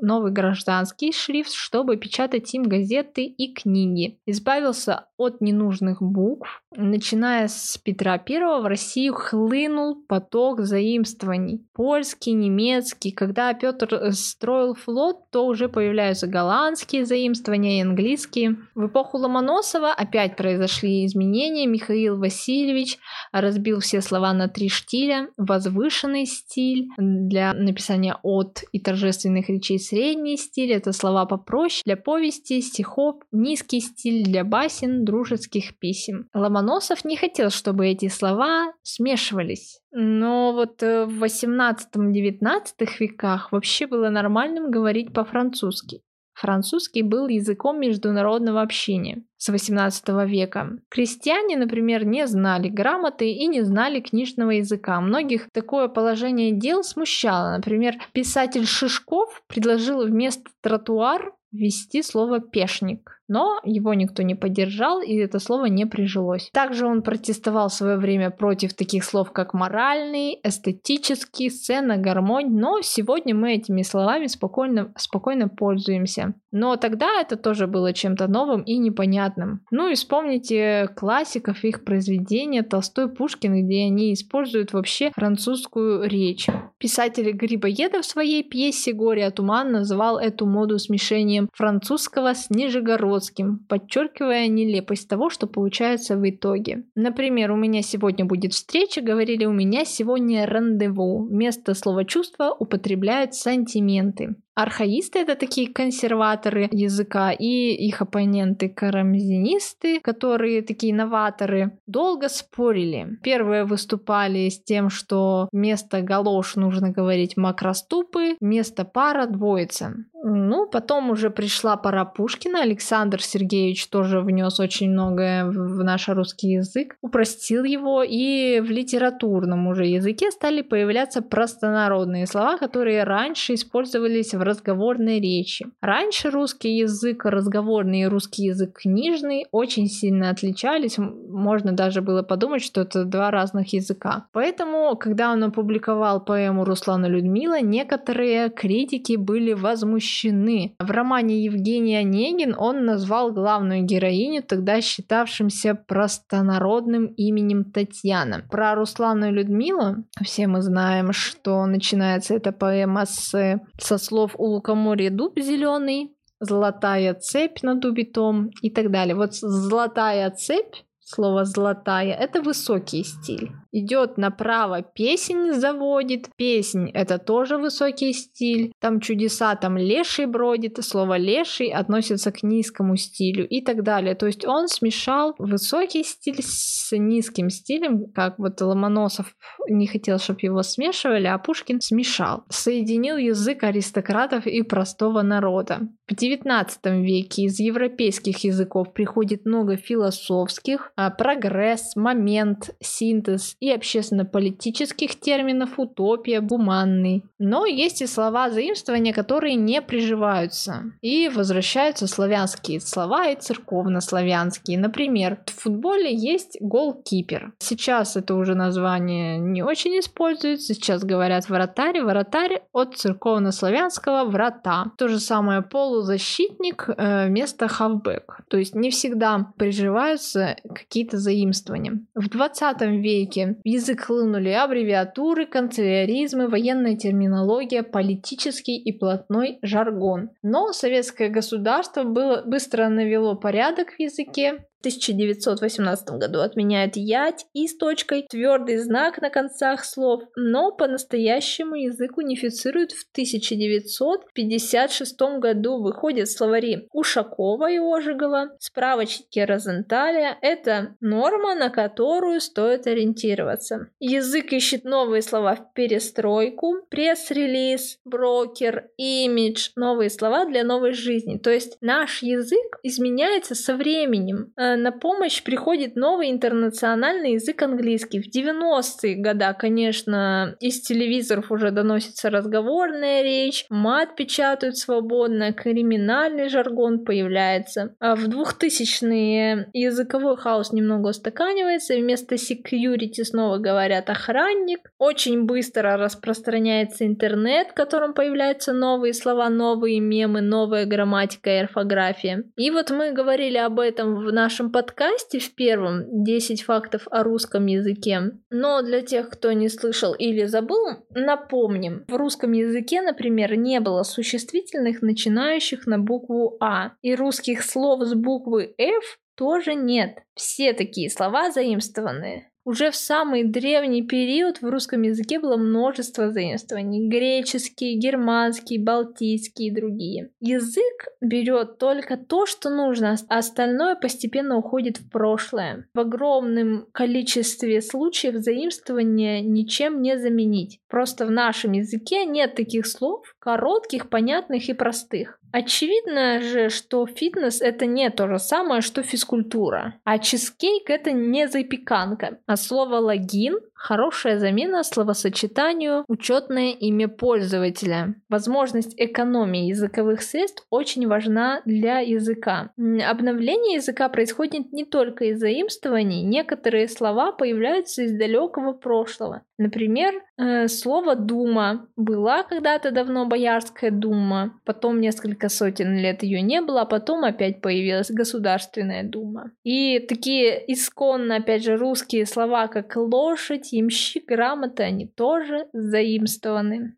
новый 0.00 0.30
гражданский 0.30 1.10
шрифт, 1.10 1.52
чтобы 1.52 1.96
печатать 1.96 2.54
им 2.54 2.62
газеты 2.62 3.24
и 3.24 3.52
книги. 3.52 4.20
Избавился 4.26 5.06
от 5.16 5.40
ненужных 5.40 6.00
букв. 6.00 6.62
Начиная 6.76 7.48
с 7.48 7.78
Петра 7.78 8.12
I 8.12 8.60
в 8.60 8.66
Россию 8.66 9.14
хлынул 9.14 10.04
поток 10.06 10.60
заимствований. 10.60 11.66
Польский, 11.72 12.32
немецкий. 12.32 13.10
Когда 13.10 13.52
Петр 13.54 14.12
строил 14.12 14.74
флот, 14.84 15.30
то 15.30 15.46
уже 15.46 15.68
появляются 15.68 16.26
голландские 16.26 17.04
заимствования 17.04 17.78
и 17.78 17.82
английские. 17.82 18.56
В 18.74 18.86
эпоху 18.86 19.18
Ломоносова 19.18 19.92
опять 19.92 20.36
произошли 20.36 21.06
изменения. 21.06 21.66
Михаил 21.66 22.18
Васильевич 22.18 22.98
разбил 23.32 23.80
все 23.80 24.00
слова 24.00 24.32
на 24.32 24.48
три 24.48 24.68
штиля. 24.68 25.28
Возвышенный 25.36 26.26
стиль 26.26 26.88
для 26.98 27.52
написания 27.54 28.16
от 28.22 28.62
и 28.72 28.80
торжественных 28.80 29.48
речей. 29.48 29.78
Средний 29.78 30.36
стиль— 30.36 30.72
это 30.74 30.92
слова 30.92 31.26
попроще 31.26 31.82
для 31.84 31.96
повести, 31.96 32.60
стихов. 32.60 33.16
Низкий 33.32 33.80
стиль 33.80 34.24
для 34.24 34.44
басен, 34.44 35.04
дружеских 35.04 35.78
писем. 35.78 36.28
Ломоносов 36.34 37.04
не 37.04 37.16
хотел, 37.16 37.50
чтобы 37.50 37.86
эти 37.88 38.08
слова 38.08 38.72
смешивались. 38.82 39.80
Но 39.96 40.52
вот 40.52 40.82
э, 40.82 41.06
в 41.06 41.22
18-19 41.22 42.64
веках 42.98 43.52
вообще 43.52 43.86
было 43.86 44.08
нормальным 44.08 44.68
говорить 44.68 45.12
по-французски. 45.12 46.02
Французский 46.34 47.02
был 47.02 47.28
языком 47.28 47.78
международного 47.80 48.60
общения 48.60 49.22
с 49.36 49.48
XVIII 49.50 50.26
века. 50.26 50.70
Крестьяне, 50.88 51.56
например, 51.56 52.04
не 52.04 52.26
знали 52.26 52.68
грамоты 52.68 53.30
и 53.30 53.46
не 53.46 53.62
знали 53.62 54.00
книжного 54.00 54.50
языка. 54.50 55.00
Многих 55.00 55.48
такое 55.52 55.86
положение 55.86 56.50
дел 56.50 56.82
смущало. 56.82 57.56
Например, 57.56 57.94
писатель 58.12 58.66
Шишков 58.66 59.44
предложил 59.46 60.04
вместо 60.04 60.50
тротуар 60.60 61.32
ввести 61.52 62.02
слово 62.02 62.40
«пешник» 62.40 63.13
но 63.28 63.58
его 63.64 63.94
никто 63.94 64.22
не 64.22 64.34
поддержал, 64.34 65.00
и 65.00 65.14
это 65.16 65.38
слово 65.38 65.66
не 65.66 65.86
прижилось. 65.86 66.50
Также 66.52 66.86
он 66.86 67.02
протестовал 67.02 67.68
в 67.68 67.74
свое 67.74 67.96
время 67.96 68.30
против 68.30 68.74
таких 68.74 69.04
слов, 69.04 69.32
как 69.32 69.54
моральный, 69.54 70.38
эстетический, 70.42 71.50
сцена, 71.50 71.96
гармонь, 71.96 72.50
но 72.50 72.80
сегодня 72.82 73.34
мы 73.34 73.54
этими 73.54 73.82
словами 73.82 74.26
спокойно, 74.26 74.92
спокойно 74.96 75.48
пользуемся. 75.48 76.34
Но 76.52 76.76
тогда 76.76 77.20
это 77.20 77.36
тоже 77.36 77.66
было 77.66 77.92
чем-то 77.92 78.28
новым 78.28 78.62
и 78.62 78.76
непонятным. 78.76 79.62
Ну 79.70 79.88
и 79.88 79.94
вспомните 79.94 80.88
классиков, 80.94 81.64
их 81.64 81.84
произведения 81.84 82.62
Толстой, 82.62 83.12
Пушкин, 83.12 83.64
где 83.64 83.84
они 83.84 84.12
используют 84.12 84.72
вообще 84.72 85.10
французскую 85.14 86.08
речь. 86.08 86.46
Писатель 86.78 87.30
Грибоедов 87.32 88.04
в 88.04 88.08
своей 88.08 88.42
пьесе 88.42 88.92
«Горе 88.92 89.26
от 89.26 89.40
ума» 89.40 89.64
называл 89.64 90.18
эту 90.18 90.46
моду 90.46 90.78
смешением 90.78 91.48
французского 91.52 92.34
с 92.34 92.50
нижегородским 92.50 93.13
Бродским, 93.14 93.64
подчеркивая 93.68 94.48
нелепость 94.48 95.08
того, 95.08 95.30
что 95.30 95.46
получается 95.46 96.16
в 96.16 96.28
итоге. 96.28 96.82
Например, 96.96 97.52
у 97.52 97.56
меня 97.56 97.80
сегодня 97.80 98.24
будет 98.24 98.52
встреча, 98.52 99.02
говорили 99.02 99.44
у 99.44 99.52
меня 99.52 99.84
сегодня 99.84 100.46
рандеву. 100.46 101.28
Вместо 101.28 101.74
слова 101.74 102.04
чувства 102.04 102.56
употребляют 102.58 103.34
сантименты. 103.34 104.34
Архаисты— 104.54 105.18
это 105.20 105.34
такие 105.34 105.72
консерваторы 105.72 106.68
языка, 106.70 107.32
и 107.32 107.74
их 107.74 108.00
оппоненты— 108.00 108.68
карамзинисты, 108.76 110.00
которые 110.00 110.62
такие 110.62 110.94
новаторы, 110.94 111.78
долго 111.86 112.28
спорили. 112.28 113.18
Первые 113.22 113.64
выступали 113.64 114.48
с 114.48 114.62
тем, 114.62 114.90
что 114.90 115.48
вместо 115.50 116.02
галош 116.02 116.54
нужно 116.54 116.90
говорить 116.90 117.36
макроступы, 117.36 118.36
вместо 118.40 118.84
пара— 118.84 119.26
двоица. 119.28 119.94
Ну, 120.26 120.66
потом 120.66 121.10
уже 121.10 121.28
пришла 121.28 121.76
пора 121.76 122.06
Пушкина. 122.06 122.62
Александр 122.62 123.20
Сергеевич 123.20 123.88
тоже 123.88 124.20
внес 124.20 124.58
очень 124.58 124.90
многое 124.90 125.44
в 125.44 125.84
наш 125.84 126.08
русский 126.08 126.52
язык, 126.52 126.96
упростил 127.02 127.64
его, 127.64 128.02
и 128.02 128.60
в 128.60 128.70
литературном 128.70 129.66
уже 129.66 129.84
языке 129.84 130.30
стали 130.30 130.62
появляться 130.62 131.20
простонародные 131.20 132.26
слова, 132.26 132.56
которые 132.56 133.04
раньше 133.04 133.52
использовались 133.52 134.32
в 134.32 134.40
разговорной 134.44 135.20
речи. 135.20 135.66
Раньше 135.80 136.30
русский 136.30 136.76
язык 136.76 137.24
разговорный 137.24 138.02
и 138.02 138.06
русский 138.06 138.44
язык 138.44 138.78
книжный 138.82 139.46
очень 139.50 139.86
сильно 139.86 140.30
отличались. 140.30 140.98
Можно 140.98 141.72
даже 141.72 142.00
было 142.00 142.22
подумать, 142.22 142.62
что 142.62 142.82
это 142.82 143.04
два 143.04 143.30
разных 143.30 143.72
языка. 143.72 144.26
Поэтому, 144.32 144.96
когда 144.96 145.32
он 145.32 145.42
опубликовал 145.44 146.24
поэму 146.24 146.64
Руслана 146.64 147.06
Людмила, 147.06 147.60
некоторые 147.60 148.50
критики 148.50 149.16
были 149.16 149.52
возмущены. 149.52 150.74
В 150.78 150.90
романе 150.90 151.44
Евгений 151.44 151.96
Онегин 151.96 152.54
он 152.56 152.84
назвал 152.84 153.32
главную 153.32 153.82
героиню, 153.82 154.42
тогда 154.42 154.80
считавшимся 154.80 155.74
простонародным 155.74 157.06
именем 157.06 157.64
Татьяна. 157.64 158.44
Про 158.50 158.74
Руслану 158.74 159.30
Людмилу 159.30 160.04
все 160.22 160.46
мы 160.46 160.62
знаем, 160.62 161.12
что 161.12 161.64
начинается 161.66 162.34
эта 162.34 162.52
поэма 162.52 163.06
с, 163.06 163.60
со 163.78 163.98
слов 163.98 164.33
у 164.38 164.46
лукоморья 164.46 165.10
дуб 165.10 165.38
зеленый, 165.38 166.16
золотая 166.40 167.14
цепь 167.14 167.62
на 167.62 167.74
дубе 167.74 168.04
том 168.04 168.50
и 168.62 168.70
так 168.70 168.90
далее. 168.90 169.14
Вот 169.14 169.34
золотая 169.34 170.30
цепь, 170.30 170.74
слово 171.00 171.44
золотая, 171.44 172.14
это 172.14 172.42
высокий 172.42 173.04
стиль 173.04 173.52
идет 173.74 174.16
направо, 174.18 174.82
песень 174.82 175.52
заводит. 175.52 176.28
Песнь— 176.36 176.90
это 176.94 177.18
тоже 177.18 177.58
высокий 177.58 178.12
стиль. 178.12 178.72
Там 178.80 179.00
чудеса, 179.00 179.56
там 179.56 179.76
леший 179.76 180.26
бродит. 180.26 180.82
Слово 180.84 181.18
леший 181.18 181.68
относится 181.68 182.30
к 182.30 182.42
низкому 182.42 182.96
стилю 182.96 183.46
и 183.46 183.60
так 183.60 183.82
далее. 183.82 184.14
То 184.14 184.26
есть 184.26 184.46
он 184.46 184.68
смешал 184.68 185.34
высокий 185.38 186.04
стиль 186.04 186.40
с 186.40 186.96
низким 186.96 187.50
стилем, 187.50 188.12
как 188.12 188.38
вот 188.38 188.60
Ломоносов 188.60 189.34
не 189.68 189.86
хотел, 189.86 190.18
чтобы 190.18 190.40
его 190.42 190.62
смешивали, 190.62 191.26
а 191.26 191.38
Пушкин 191.38 191.80
смешал. 191.80 192.44
Соединил 192.50 193.16
язык 193.16 193.64
аристократов 193.64 194.46
и 194.46 194.62
простого 194.62 195.22
народа. 195.22 195.80
В 196.06 196.12
XIX 196.12 196.68
веке 197.02 197.42
из 197.44 197.58
европейских 197.58 198.44
языков 198.44 198.92
приходит 198.92 199.46
много 199.46 199.76
философских, 199.76 200.92
а, 200.96 201.10
прогресс, 201.10 201.96
момент, 201.96 202.74
синтез 202.80 203.56
и 203.64 203.70
общественно-политических 203.70 205.18
терминов 205.18 205.78
утопия, 205.78 206.42
гуманный. 206.42 207.24
Но 207.38 207.64
есть 207.64 208.02
и 208.02 208.06
слова 208.06 208.50
заимствования, 208.50 209.14
которые 209.14 209.54
не 209.54 209.80
приживаются. 209.80 210.92
И 211.00 211.30
возвращаются 211.30 212.06
славянские 212.06 212.80
слова 212.80 213.28
и 213.28 213.36
церковно-славянские. 213.36 214.78
Например, 214.78 215.38
в 215.46 215.62
футболе 215.62 216.14
есть 216.14 216.58
голкипер. 216.60 217.54
Сейчас 217.58 218.16
это 218.16 218.34
уже 218.34 218.54
название 218.54 219.38
не 219.38 219.62
очень 219.62 219.98
используется. 219.98 220.74
Сейчас 220.74 221.02
говорят 221.02 221.48
вратарь. 221.48 222.02
Вратарь 222.02 222.64
от 222.72 222.98
церковно-славянского 222.98 224.24
врата. 224.24 224.92
То 224.98 225.08
же 225.08 225.20
самое 225.20 225.62
полузащитник 225.62 226.86
э, 226.88 227.28
вместо 227.28 227.68
хавбэк. 227.68 228.42
То 228.48 228.58
есть 228.58 228.74
не 228.74 228.90
всегда 228.90 229.52
приживаются 229.56 230.56
какие-то 230.74 231.16
заимствования. 231.16 232.00
В 232.14 232.28
20 232.28 232.82
веке 232.82 233.53
в 233.62 233.68
язык 233.68 234.02
хлынули 234.02 234.50
аббревиатуры, 234.50 235.46
канцеляризмы, 235.46 236.48
военная 236.48 236.96
терминология, 236.96 237.82
политический 237.82 238.76
и 238.76 238.92
плотной 238.92 239.58
жаргон. 239.62 240.30
Но 240.42 240.72
советское 240.72 241.28
государство 241.28 242.04
было, 242.04 242.42
быстро 242.44 242.88
навело 242.88 243.36
порядок 243.36 243.92
в 243.92 244.00
языке, 244.00 244.66
1918 244.84 246.10
году 246.10 246.40
отменяет 246.40 246.96
ять 246.96 247.46
и 247.54 247.66
с 247.66 247.76
точкой, 247.76 248.26
твердый 248.28 248.76
знак 248.76 249.22
на 249.22 249.30
концах 249.30 249.84
слов, 249.84 250.22
но 250.36 250.72
по-настоящему 250.72 251.74
язык 251.74 252.18
унифицируют 252.18 252.92
в 252.92 253.06
1956 253.12 255.20
году. 255.38 255.82
Выходят 255.82 256.28
словари 256.28 256.88
Ушакова 256.92 257.70
и 257.70 257.78
Ожегова, 257.78 258.50
справочники 258.58 259.38
Розенталя. 259.38 260.36
Это 260.42 260.96
норма, 261.00 261.54
на 261.54 261.70
которую 261.70 262.40
стоит 262.40 262.86
ориентироваться. 262.86 263.88
Язык 264.00 264.52
ищет 264.52 264.84
новые 264.84 265.22
слова 265.22 265.56
в 265.56 265.72
перестройку, 265.72 266.82
пресс-релиз, 266.90 268.00
брокер, 268.04 268.90
имидж, 268.98 269.70
новые 269.76 270.10
слова 270.10 270.44
для 270.44 270.62
новой 270.62 270.92
жизни. 270.92 271.38
То 271.38 271.50
есть 271.50 271.78
наш 271.80 272.22
язык 272.22 272.78
изменяется 272.82 273.54
со 273.54 273.74
временем. 273.74 274.52
Э, 274.74 274.76
на 274.76 274.92
помощь 274.92 275.42
приходит 275.42 275.96
новый 275.96 276.30
интернациональный 276.30 277.34
язык 277.34 277.62
английский. 277.62 278.20
В 278.20 278.34
90-е 278.34 279.16
годы, 279.16 279.44
конечно, 279.58 280.56
из 280.60 280.80
телевизоров 280.80 281.50
уже 281.50 281.70
доносится 281.70 282.30
разговорная 282.30 283.22
речь, 283.22 283.66
мат 283.68 284.16
печатают 284.16 284.76
свободно, 284.76 285.52
криминальный 285.52 286.48
жаргон 286.48 287.04
появляется. 287.04 287.94
А 288.00 288.14
в 288.14 288.28
2000-е 288.28 289.68
языковой 289.72 290.36
хаос 290.36 290.72
немного 290.72 291.08
устаканивается, 291.08 291.94
вместо 291.94 292.36
security 292.36 293.24
снова 293.24 293.58
говорят 293.58 294.10
охранник. 294.10 294.90
Очень 294.98 295.44
быстро 295.44 295.96
распространяется 295.96 297.06
интернет, 297.06 297.68
в 297.68 297.74
котором 297.74 298.14
появляются 298.14 298.72
новые 298.72 299.14
слова, 299.14 299.48
новые 299.48 300.00
мемы, 300.00 300.40
новая 300.40 300.86
грамматика 300.86 301.50
и 301.50 301.58
орфография. 301.58 302.44
И 302.56 302.70
вот 302.70 302.90
мы 302.90 303.12
говорили 303.12 303.58
об 303.58 303.80
этом 303.80 304.16
в 304.16 304.32
нашем 304.32 304.63
нашем 304.64 304.72
подкасте 304.72 305.38
в 305.38 305.54
первом 305.54 306.24
10 306.24 306.62
фактов 306.62 307.06
о 307.10 307.22
русском 307.22 307.66
языке. 307.66 308.32
Но 308.50 308.82
для 308.82 309.02
тех, 309.02 309.28
кто 309.30 309.52
не 309.52 309.68
слышал 309.68 310.14
или 310.14 310.46
забыл, 310.46 311.06
напомним. 311.10 312.04
В 312.08 312.14
русском 312.16 312.52
языке, 312.52 313.02
например, 313.02 313.56
не 313.56 313.80
было 313.80 314.02
существительных, 314.02 315.02
начинающих 315.02 315.86
на 315.86 315.98
букву 315.98 316.56
А. 316.60 316.92
И 317.02 317.14
русских 317.14 317.62
слов 317.62 318.04
с 318.04 318.14
буквы 318.14 318.74
F 318.78 319.18
тоже 319.36 319.74
нет. 319.74 320.18
Все 320.34 320.72
такие 320.72 321.10
слова 321.10 321.50
заимствованные. 321.50 322.50
Уже 322.64 322.90
в 322.90 322.96
самый 322.96 323.44
древний 323.44 324.02
период 324.02 324.62
в 324.62 324.68
русском 324.68 325.02
языке 325.02 325.38
было 325.38 325.56
множество 325.56 326.30
заимствований. 326.30 327.08
Греческий, 327.08 327.94
германский, 327.98 328.78
балтийский 328.78 329.66
и 329.66 329.70
другие. 329.70 330.30
Язык 330.40 331.08
берет 331.20 331.78
только 331.78 332.16
то, 332.16 332.46
что 332.46 332.70
нужно, 332.70 333.16
а 333.28 333.38
остальное 333.38 333.96
постепенно 333.96 334.56
уходит 334.56 334.98
в 334.98 335.10
прошлое. 335.10 335.86
В 335.94 336.00
огромном 336.00 336.86
количестве 336.92 337.82
случаев 337.82 338.36
заимствования 338.36 339.42
ничем 339.42 340.00
не 340.00 340.18
заменить. 340.18 340.80
Просто 340.88 341.26
в 341.26 341.30
нашем 341.30 341.72
языке 341.72 342.24
нет 342.24 342.54
таких 342.54 342.86
слов, 342.86 343.33
коротких, 343.44 344.08
понятных 344.08 344.68
и 344.70 344.72
простых. 344.72 345.38
Очевидно 345.52 346.40
же, 346.40 346.70
что 346.70 347.06
фитнес 347.06 347.60
это 347.60 347.84
не 347.86 348.10
то 348.10 348.26
же 348.26 348.38
самое, 348.38 348.80
что 348.80 349.02
физкультура. 349.02 350.00
А 350.02 350.18
чизкейк 350.18 350.88
это 350.88 351.12
не 351.12 351.46
запеканка. 351.46 352.38
А 352.46 352.56
слово 352.56 352.96
логин 352.96 353.60
хорошая 353.84 354.38
замена 354.38 354.82
словосочетанию 354.82 356.04
учетное 356.08 356.72
имя 356.72 357.06
пользователя. 357.06 358.14
Возможность 358.30 358.94
экономии 358.96 359.66
языковых 359.66 360.22
средств 360.22 360.66
очень 360.70 361.06
важна 361.06 361.60
для 361.66 361.98
языка. 361.98 362.70
Обновление 362.78 363.76
языка 363.76 364.08
происходит 364.08 364.72
не 364.72 364.84
только 364.86 365.26
из 365.26 365.38
заимствований, 365.38 366.22
некоторые 366.22 366.88
слова 366.88 367.32
появляются 367.32 368.04
из 368.04 368.12
далекого 368.12 368.72
прошлого. 368.72 369.42
Например, 369.58 370.14
э, 370.36 370.66
слово 370.66 371.14
«дума» 371.14 371.86
была 371.96 372.42
когда-то 372.42 372.90
давно 372.90 373.26
Боярская 373.26 373.90
дума, 373.90 374.58
потом 374.64 375.00
несколько 375.00 375.48
сотен 375.48 375.96
лет 375.96 376.22
ее 376.22 376.40
не 376.40 376.60
было, 376.60 376.82
а 376.82 376.86
потом 376.86 377.24
опять 377.24 377.60
появилась 377.60 378.10
Государственная 378.10 379.04
дума. 379.04 379.52
И 379.62 380.00
такие 380.00 380.72
исконно, 380.72 381.36
опять 381.36 381.62
же, 381.62 381.76
русские 381.76 382.26
слова, 382.26 382.66
как 382.66 382.96
лошадь, 382.96 383.73
ямщик, 383.76 384.26
грамота, 384.26 384.84
они 384.84 385.06
тоже 385.06 385.68
заимствованы. 385.72 386.96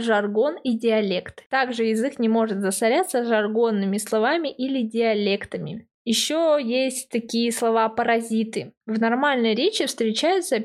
жаргон 0.00 0.56
и 0.64 0.78
диалект. 0.78 1.44
Также 1.50 1.84
язык 1.84 2.18
не 2.18 2.28
может 2.28 2.60
засоряться 2.60 3.24
жаргонными 3.24 3.98
словами 3.98 4.48
или 4.48 4.82
диалектами. 4.82 5.86
Еще 6.04 6.58
есть 6.62 7.10
такие 7.10 7.52
слова 7.52 7.88
паразиты. 7.88 8.72
В 8.86 8.98
нормальной 8.98 9.54
речи 9.54 9.86
встречаются 9.86 10.64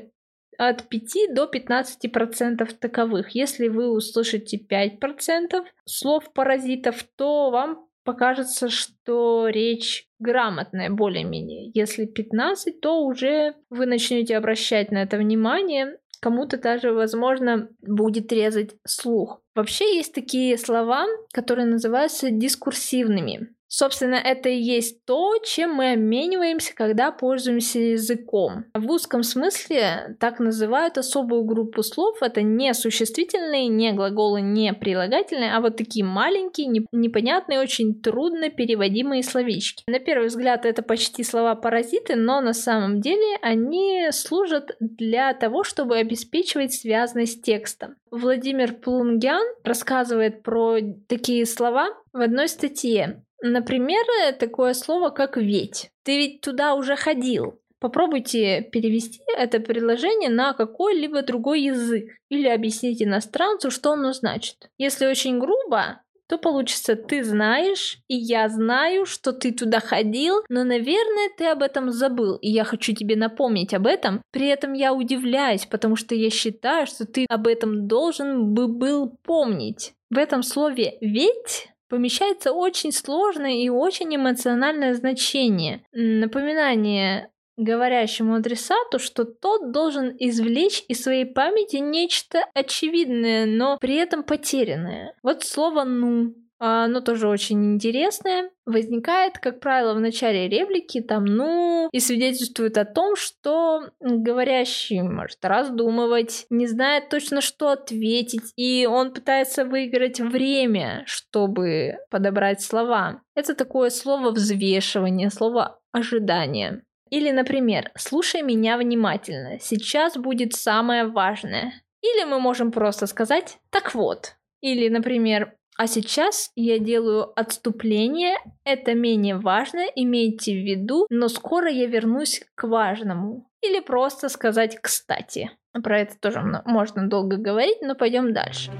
от 0.58 0.88
5 0.88 1.34
до 1.34 1.46
15 1.46 2.12
процентов 2.12 2.72
таковых. 2.74 3.30
Если 3.30 3.68
вы 3.68 3.90
услышите 3.90 4.58
5 4.58 5.00
процентов 5.00 5.66
слов 5.84 6.32
паразитов, 6.32 7.02
то 7.16 7.50
вам 7.50 7.86
покажется, 8.04 8.68
что 8.68 9.48
речь 9.48 10.06
грамотная 10.18 10.90
более-менее. 10.90 11.70
Если 11.74 12.06
15, 12.06 12.80
то 12.80 13.04
уже 13.04 13.54
вы 13.68 13.86
начнете 13.86 14.36
обращать 14.36 14.90
на 14.90 15.02
это 15.02 15.18
внимание 15.18 15.98
кому-то 16.20 16.56
даже, 16.56 16.92
возможно, 16.92 17.68
будет 17.82 18.32
резать 18.32 18.74
слух. 18.86 19.42
Вообще 19.54 19.96
есть 19.96 20.14
такие 20.14 20.58
слова, 20.58 21.06
которые 21.32 21.66
называются 21.66 22.30
дискурсивными. 22.30 23.54
Собственно, 23.68 24.14
это 24.14 24.48
и 24.48 24.58
есть 24.58 25.04
то, 25.04 25.38
чем 25.44 25.74
мы 25.74 25.92
обмениваемся, 25.92 26.74
когда 26.74 27.10
пользуемся 27.10 27.78
языком. 27.78 28.64
В 28.74 28.90
узком 28.90 29.22
смысле 29.22 30.16
так 30.20 30.38
называют 30.38 30.98
особую 30.98 31.44
группу 31.44 31.82
слов. 31.82 32.22
Это 32.22 32.42
не 32.42 32.72
существительные, 32.74 33.68
не 33.68 33.92
глаголы, 33.92 34.40
не 34.40 34.72
прилагательные, 34.72 35.52
а 35.52 35.60
вот 35.60 35.76
такие 35.76 36.04
маленькие, 36.04 36.68
непонятные, 36.92 37.60
очень 37.60 38.00
трудно 38.00 38.50
переводимые 38.50 39.22
словечки. 39.22 39.82
На 39.88 39.98
первый 39.98 40.28
взгляд 40.28 40.64
это 40.64 40.82
почти 40.82 41.24
слова-паразиты, 41.24 42.14
но 42.16 42.40
на 42.40 42.52
самом 42.52 43.00
деле 43.00 43.36
они 43.42 44.08
служат 44.12 44.76
для 44.80 45.34
того, 45.34 45.64
чтобы 45.64 45.96
обеспечивать 45.96 46.72
связность 46.72 47.42
текста. 47.42 47.94
Владимир 48.10 48.72
Плунгян 48.74 49.44
рассказывает 49.64 50.42
про 50.42 50.78
такие 51.08 51.44
слова 51.44 51.88
в 52.12 52.20
одной 52.20 52.48
статье. 52.48 53.22
Например, 53.42 54.04
такое 54.38 54.74
слово, 54.74 55.10
как 55.10 55.36
«ведь». 55.36 55.90
Ты 56.04 56.16
ведь 56.16 56.40
туда 56.40 56.74
уже 56.74 56.96
ходил. 56.96 57.60
Попробуйте 57.78 58.62
перевести 58.62 59.20
это 59.36 59.60
предложение 59.60 60.30
на 60.30 60.54
какой-либо 60.54 61.22
другой 61.22 61.62
язык 61.62 62.08
или 62.30 62.48
объяснить 62.48 63.02
иностранцу, 63.02 63.70
что 63.70 63.92
оно 63.92 64.12
значит. 64.12 64.70
Если 64.78 65.06
очень 65.06 65.38
грубо, 65.38 66.00
то 66.28 66.38
получится 66.38 66.96
«ты 66.96 67.22
знаешь, 67.22 67.98
и 68.08 68.16
я 68.16 68.48
знаю, 68.48 69.06
что 69.06 69.32
ты 69.32 69.52
туда 69.52 69.80
ходил, 69.80 70.42
но, 70.48 70.64
наверное, 70.64 71.30
ты 71.36 71.46
об 71.46 71.62
этом 71.62 71.90
забыл, 71.90 72.36
и 72.36 72.48
я 72.48 72.64
хочу 72.64 72.94
тебе 72.94 73.14
напомнить 73.14 73.74
об 73.74 73.86
этом. 73.86 74.22
При 74.32 74.48
этом 74.48 74.72
я 74.72 74.92
удивляюсь, 74.92 75.66
потому 75.66 75.96
что 75.96 76.14
я 76.14 76.30
считаю, 76.30 76.86
что 76.86 77.06
ты 77.06 77.26
об 77.28 77.46
этом 77.46 77.86
должен 77.86 78.54
бы 78.54 78.68
был 78.68 79.16
помнить». 79.22 79.92
В 80.10 80.18
этом 80.18 80.42
слове 80.42 80.98
«ведь» 81.00 81.68
помещается 81.88 82.52
очень 82.52 82.92
сложное 82.92 83.54
и 83.54 83.68
очень 83.68 84.14
эмоциональное 84.14 84.94
значение. 84.94 85.84
Напоминание 85.92 87.30
говорящему 87.56 88.34
адресату, 88.34 88.98
что 88.98 89.24
тот 89.24 89.72
должен 89.72 90.14
извлечь 90.18 90.84
из 90.88 91.02
своей 91.02 91.24
памяти 91.24 91.76
нечто 91.76 92.44
очевидное, 92.54 93.46
но 93.46 93.78
при 93.78 93.96
этом 93.96 94.22
потерянное. 94.22 95.14
Вот 95.22 95.42
слово 95.42 95.84
«ну», 95.84 96.34
оно 96.58 97.00
тоже 97.00 97.28
очень 97.28 97.74
интересное. 97.74 98.50
Возникает, 98.64 99.38
как 99.38 99.60
правило, 99.60 99.94
в 99.94 100.00
начале 100.00 100.48
реплики, 100.48 101.00
там, 101.00 101.24
ну, 101.24 101.88
и 101.92 102.00
свидетельствует 102.00 102.78
о 102.78 102.84
том, 102.84 103.14
что 103.16 103.90
говорящий 104.00 105.02
может 105.02 105.44
раздумывать, 105.44 106.46
не 106.50 106.66
знает 106.66 107.08
точно, 107.10 107.40
что 107.40 107.70
ответить, 107.70 108.52
и 108.56 108.86
он 108.86 109.12
пытается 109.12 109.64
выиграть 109.64 110.20
время, 110.20 111.04
чтобы 111.06 111.98
подобрать 112.10 112.62
слова. 112.62 113.22
Это 113.34 113.54
такое 113.54 113.90
слово 113.90 114.30
взвешивание, 114.30 115.30
слово 115.30 115.78
ожидание. 115.92 116.82
Или, 117.10 117.30
например, 117.30 117.92
«слушай 117.96 118.42
меня 118.42 118.78
внимательно, 118.78 119.58
сейчас 119.60 120.16
будет 120.16 120.54
самое 120.54 121.06
важное». 121.06 121.72
Или 122.02 122.24
мы 122.24 122.40
можем 122.40 122.72
просто 122.72 123.06
сказать 123.06 123.58
«так 123.70 123.94
вот». 123.94 124.36
Или, 124.60 124.88
например, 124.88 125.54
а 125.78 125.86
сейчас 125.86 126.52
я 126.56 126.78
делаю 126.78 127.38
отступление, 127.38 128.36
это 128.64 128.94
менее 128.94 129.36
важно, 129.36 129.80
имейте 129.94 130.52
в 130.52 130.64
виду, 130.64 131.06
но 131.10 131.28
скоро 131.28 131.70
я 131.70 131.86
вернусь 131.86 132.42
к 132.54 132.66
важному. 132.66 133.50
Или 133.62 133.80
просто 133.80 134.28
сказать 134.28 134.78
«кстати». 134.80 135.50
Про 135.82 136.00
это 136.00 136.18
тоже 136.18 136.40
можно 136.64 137.08
долго 137.08 137.36
говорить, 137.36 137.82
но 137.82 137.94
пойдем 137.94 138.32
дальше. 138.32 138.72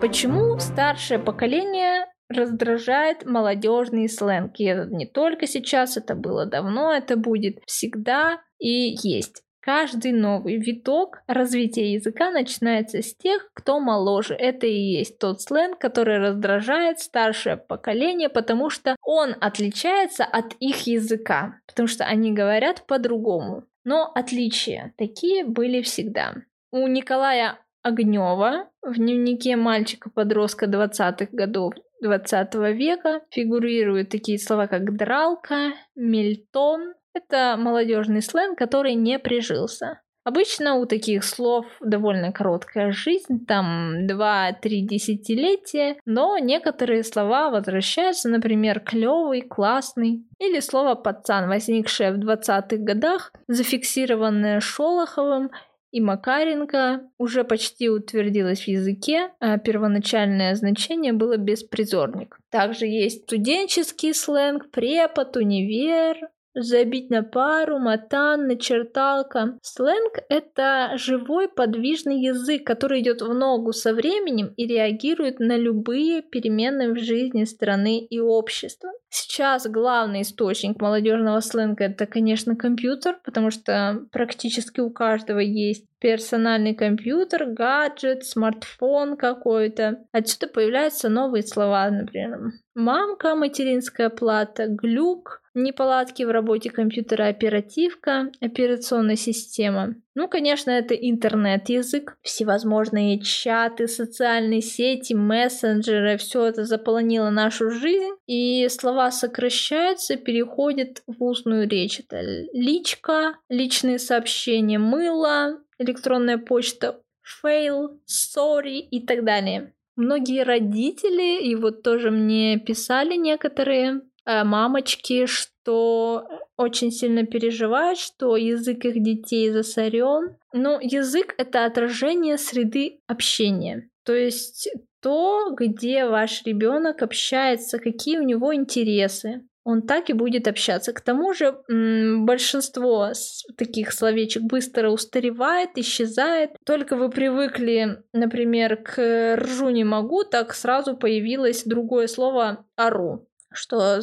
Почему 0.00 0.58
старшее 0.58 1.18
поколение 1.18 2.06
раздражает 2.30 3.26
молодежный 3.26 4.08
сленг? 4.08 4.58
И 4.58 4.64
это 4.64 4.88
не 4.88 5.06
только 5.06 5.46
сейчас, 5.46 5.98
это 5.98 6.14
было 6.14 6.46
давно, 6.46 6.90
это 6.94 7.18
будет 7.18 7.58
всегда 7.66 8.40
и 8.58 8.96
есть. 9.02 9.42
Каждый 9.60 10.12
новый 10.12 10.56
виток 10.56 11.22
развития 11.26 11.92
языка 11.92 12.30
начинается 12.30 13.02
с 13.02 13.14
тех, 13.14 13.50
кто 13.52 13.78
моложе. 13.78 14.34
Это 14.34 14.66
и 14.66 14.72
есть 14.72 15.18
тот 15.18 15.42
сленг, 15.42 15.78
который 15.78 16.18
раздражает 16.18 17.00
старшее 17.00 17.58
поколение, 17.58 18.30
потому 18.30 18.70
что 18.70 18.96
он 19.02 19.34
отличается 19.38 20.24
от 20.24 20.54
их 20.60 20.86
языка, 20.86 21.60
потому 21.66 21.88
что 21.88 22.04
они 22.04 22.32
говорят 22.32 22.86
по-другому. 22.86 23.64
Но 23.84 24.10
отличия 24.14 24.94
такие 24.96 25.44
были 25.44 25.82
всегда. 25.82 26.34
У 26.70 26.86
Николая 26.86 27.58
Огнева 27.82 28.70
в 28.82 28.94
дневнике 28.94 29.56
мальчика-подростка 29.56 30.66
20-х 30.66 31.28
годов 31.32 31.74
20 32.02 32.54
века 32.76 33.22
фигурируют 33.30 34.08
такие 34.08 34.38
слова, 34.38 34.66
как 34.66 34.96
дралка, 34.96 35.72
мельтон, 35.94 36.94
это 37.14 37.56
молодежный 37.58 38.22
сленг, 38.22 38.58
который 38.58 38.94
не 38.94 39.18
прижился. 39.18 40.00
Обычно 40.22 40.76
у 40.76 40.84
таких 40.84 41.24
слов 41.24 41.64
довольно 41.80 42.30
короткая 42.30 42.92
жизнь, 42.92 43.46
там 43.46 44.06
2-3 44.06 44.52
десятилетия, 44.82 45.96
но 46.04 46.36
некоторые 46.36 47.04
слова 47.04 47.50
возвращаются, 47.50 48.28
например, 48.28 48.80
клевый, 48.80 49.40
классный, 49.40 50.26
или 50.38 50.60
слово 50.60 50.94
пацан, 50.94 51.48
возникшее 51.48 52.12
в 52.12 52.18
20-х 52.18 52.76
годах, 52.76 53.32
зафиксированное 53.48 54.60
Шолоховым 54.60 55.50
и 55.90 56.00
Макаренко, 56.02 57.00
уже 57.18 57.42
почти 57.42 57.88
утвердилось 57.88 58.64
в 58.64 58.68
языке, 58.68 59.30
а 59.40 59.58
первоначальное 59.58 60.54
значение 60.54 61.14
было 61.14 61.38
беспризорник. 61.38 62.38
Также 62.50 62.86
есть 62.86 63.22
студенческий 63.22 64.14
сленг, 64.14 64.70
препод, 64.70 65.36
универ, 65.36 66.28
Забить 66.54 67.10
на 67.10 67.22
пару, 67.22 67.78
матан, 67.78 68.48
начерталка. 68.48 69.58
Сленг— 69.62 70.18
это 70.28 70.92
живой 70.96 71.48
подвижный 71.48 72.20
язык, 72.20 72.66
который 72.66 73.00
идет 73.00 73.22
в 73.22 73.32
ногу 73.32 73.72
со 73.72 73.94
временем 73.94 74.52
и 74.56 74.66
реагирует 74.66 75.38
на 75.38 75.56
любые 75.56 76.22
перемены 76.22 76.92
в 76.92 76.98
жизни 76.98 77.44
страны 77.44 78.00
и 78.00 78.18
общества. 78.18 78.90
Сейчас 79.10 79.68
главный 79.68 80.22
источник 80.22 80.80
молодежного 80.80 81.40
сленга 81.40 81.84
это, 81.84 82.06
конечно, 82.06 82.56
компьютер, 82.56 83.18
потому 83.24 83.50
что 83.50 84.06
практически 84.10 84.80
у 84.80 84.90
каждого 84.90 85.38
есть 85.38 85.89
персональный 86.00 86.74
компьютер, 86.74 87.46
гаджет, 87.46 88.24
смартфон 88.24 89.16
какой-то. 89.16 90.04
Отсюда 90.12 90.48
появляются 90.48 91.08
новые 91.08 91.42
слова, 91.42 91.88
например, 91.90 92.52
мамка, 92.74 93.34
материнская 93.34 94.08
плата, 94.08 94.66
глюк, 94.66 95.42
неполадки 95.54 96.22
в 96.22 96.30
работе 96.30 96.70
компьютера, 96.70 97.26
оперативка, 97.26 98.30
операционная 98.40 99.16
система. 99.16 99.96
Ну, 100.14 100.28
конечно, 100.28 100.70
это 100.70 100.94
интернет-язык, 100.94 102.16
всевозможные 102.22 103.20
чаты, 103.20 103.88
социальные 103.88 104.62
сети, 104.62 105.14
мессенджеры, 105.14 106.16
все 106.18 106.46
это 106.46 106.64
заполонило 106.64 107.30
нашу 107.30 107.70
жизнь, 107.70 108.14
и 108.26 108.68
слова 108.68 109.10
сокращаются, 109.10 110.16
переходят 110.16 111.02
в 111.06 111.22
устную 111.22 111.68
речь. 111.68 112.00
Это 112.00 112.20
личка, 112.52 113.34
личные 113.48 113.98
сообщения, 113.98 114.78
мыло, 114.78 115.60
электронная 115.80 116.38
почта, 116.38 117.00
фейл, 117.22 118.00
sorry 118.06 118.78
и 118.78 119.04
так 119.04 119.24
далее. 119.24 119.74
Многие 119.96 120.44
родители, 120.44 121.42
и 121.42 121.54
вот 121.56 121.82
тоже 121.82 122.10
мне 122.10 122.58
писали 122.58 123.16
некоторые 123.16 124.02
э, 124.24 124.44
мамочки, 124.44 125.26
что 125.26 126.26
очень 126.56 126.90
сильно 126.90 127.26
переживают, 127.26 127.98
что 127.98 128.36
язык 128.36 128.84
их 128.84 129.02
детей 129.02 129.50
засорен. 129.50 130.36
Но 130.52 130.78
язык— 130.80 131.34
это 131.38 131.64
отражение 131.64 132.38
среды 132.38 133.00
общения. 133.06 133.88
То 134.04 134.14
есть 134.14 134.70
то, 135.02 135.50
где 135.54 136.06
ваш 136.06 136.42
ребенок 136.44 137.02
общается, 137.02 137.78
какие 137.78 138.18
у 138.18 138.22
него 138.22 138.54
интересы 138.54 139.42
он 139.64 139.82
так 139.82 140.10
и 140.10 140.14
будет 140.14 140.48
общаться. 140.48 140.92
К 140.92 141.00
тому 141.00 141.34
же 141.34 141.56
большинство 141.68 143.12
таких 143.56 143.92
словечек 143.92 144.42
быстро 144.42 144.90
устаревает, 144.90 145.70
исчезает. 145.76 146.50
Только 146.64 146.96
вы 146.96 147.10
привыкли, 147.10 148.02
например, 148.12 148.76
к 148.76 149.36
ржу 149.36 149.68
не 149.70 149.84
могу, 149.84 150.24
так 150.24 150.54
сразу 150.54 150.96
появилось 150.96 151.64
другое 151.64 152.06
слово 152.06 152.66
ору 152.76 153.26
что 153.52 154.00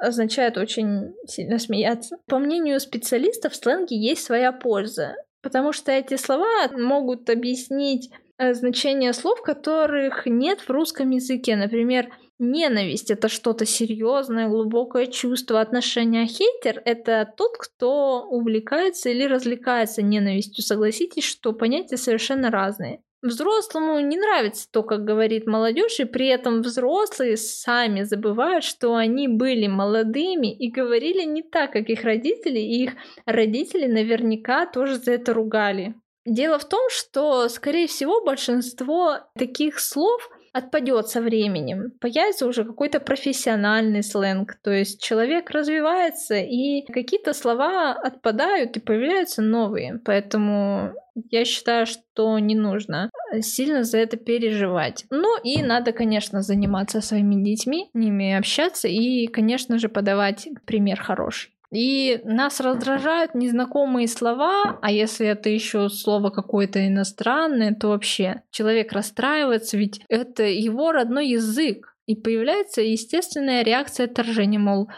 означает 0.00 0.56
очень 0.56 1.14
сильно 1.26 1.58
смеяться. 1.58 2.16
По 2.26 2.38
мнению 2.38 2.80
специалистов, 2.80 3.52
в 3.52 3.56
сленге 3.56 3.96
есть 3.96 4.24
своя 4.24 4.52
польза, 4.52 5.16
потому 5.42 5.72
что 5.72 5.92
эти 5.92 6.16
слова 6.16 6.68
могут 6.72 7.28
объяснить 7.28 8.10
э, 8.38 8.54
значение 8.54 9.12
слов, 9.12 9.42
которых 9.42 10.24
нет 10.24 10.60
в 10.60 10.70
русском 10.70 11.10
языке. 11.10 11.56
Например, 11.56 12.08
Ненависть— 12.42 13.10
это 13.12 13.28
что-то 13.28 13.66
серьезное, 13.66 14.48
глубокое 14.48 15.06
чувство, 15.06 15.60
отношения. 15.60 16.26
Хейтер— 16.26 16.80
это 16.86 17.30
тот, 17.36 17.58
кто 17.58 18.26
увлекается 18.26 19.10
или 19.10 19.24
развлекается 19.24 20.00
ненавистью. 20.00 20.64
Согласитесь, 20.64 21.24
что 21.24 21.52
понятия 21.52 21.98
совершенно 21.98 22.50
разные. 22.50 23.02
Взрослому 23.20 24.00
не 24.00 24.16
нравится 24.16 24.66
то, 24.72 24.82
как 24.82 25.04
говорит 25.04 25.46
молодежь, 25.46 26.00
и 26.00 26.04
при 26.04 26.28
этом 26.28 26.62
взрослые 26.62 27.36
сами 27.36 28.04
забывают, 28.04 28.64
что 28.64 28.94
они 28.94 29.28
были 29.28 29.66
молодыми 29.66 30.50
и 30.50 30.70
говорили 30.70 31.24
не 31.24 31.42
так, 31.42 31.72
как 31.72 31.90
их 31.90 32.04
родители, 32.04 32.58
и 32.58 32.84
их 32.84 32.92
родители 33.26 33.86
наверняка 33.86 34.64
тоже 34.64 34.96
за 34.96 35.12
это 35.12 35.34
ругали. 35.34 35.94
Дело 36.24 36.58
в 36.58 36.66
том, 36.66 36.88
что, 36.88 37.50
скорее 37.50 37.86
всего, 37.86 38.24
большинство 38.24 39.18
таких 39.36 39.78
слов 39.78 40.30
отпадет 40.52 41.08
со 41.08 41.20
временем. 41.20 41.92
Появится 42.00 42.46
уже 42.46 42.64
какой-то 42.64 43.00
профессиональный 43.00 44.02
сленг. 44.02 44.56
То 44.62 44.70
есть 44.70 45.02
человек 45.02 45.50
развивается, 45.50 46.36
и 46.36 46.82
какие-то 46.92 47.32
слова 47.32 47.92
отпадают, 47.92 48.76
и 48.76 48.80
появляются 48.80 49.42
новые. 49.42 50.00
Поэтому 50.04 50.92
я 51.30 51.44
считаю, 51.44 51.86
что 51.86 52.38
не 52.38 52.54
нужно 52.54 53.10
сильно 53.40 53.84
за 53.84 53.98
это 53.98 54.16
переживать. 54.16 55.04
Ну 55.10 55.40
и 55.42 55.62
надо, 55.62 55.92
конечно, 55.92 56.42
заниматься 56.42 57.00
своими 57.00 57.42
детьми, 57.42 57.90
ними 57.94 58.34
общаться 58.34 58.88
и, 58.88 59.26
конечно 59.26 59.78
же, 59.78 59.88
подавать 59.88 60.48
пример 60.66 61.00
хороший. 61.00 61.52
И 61.72 62.20
нас 62.24 62.60
раздражают 62.60 63.34
незнакомые 63.34 64.08
слова, 64.08 64.78
а 64.82 64.90
если 64.90 65.26
это 65.26 65.48
еще 65.48 65.88
слово 65.88 66.30
какое-то 66.30 66.86
иностранное, 66.86 67.74
то 67.74 67.88
вообще 67.88 68.42
человек 68.50 68.92
расстраивается, 68.92 69.76
ведь 69.76 70.00
это 70.08 70.42
его 70.42 70.92
родной 70.92 71.28
язык. 71.28 71.94
И 72.06 72.16
появляется 72.16 72.82
естественная 72.82 73.62
реакция 73.62 74.06
отторжения, 74.06 74.58
мол, 74.58 74.88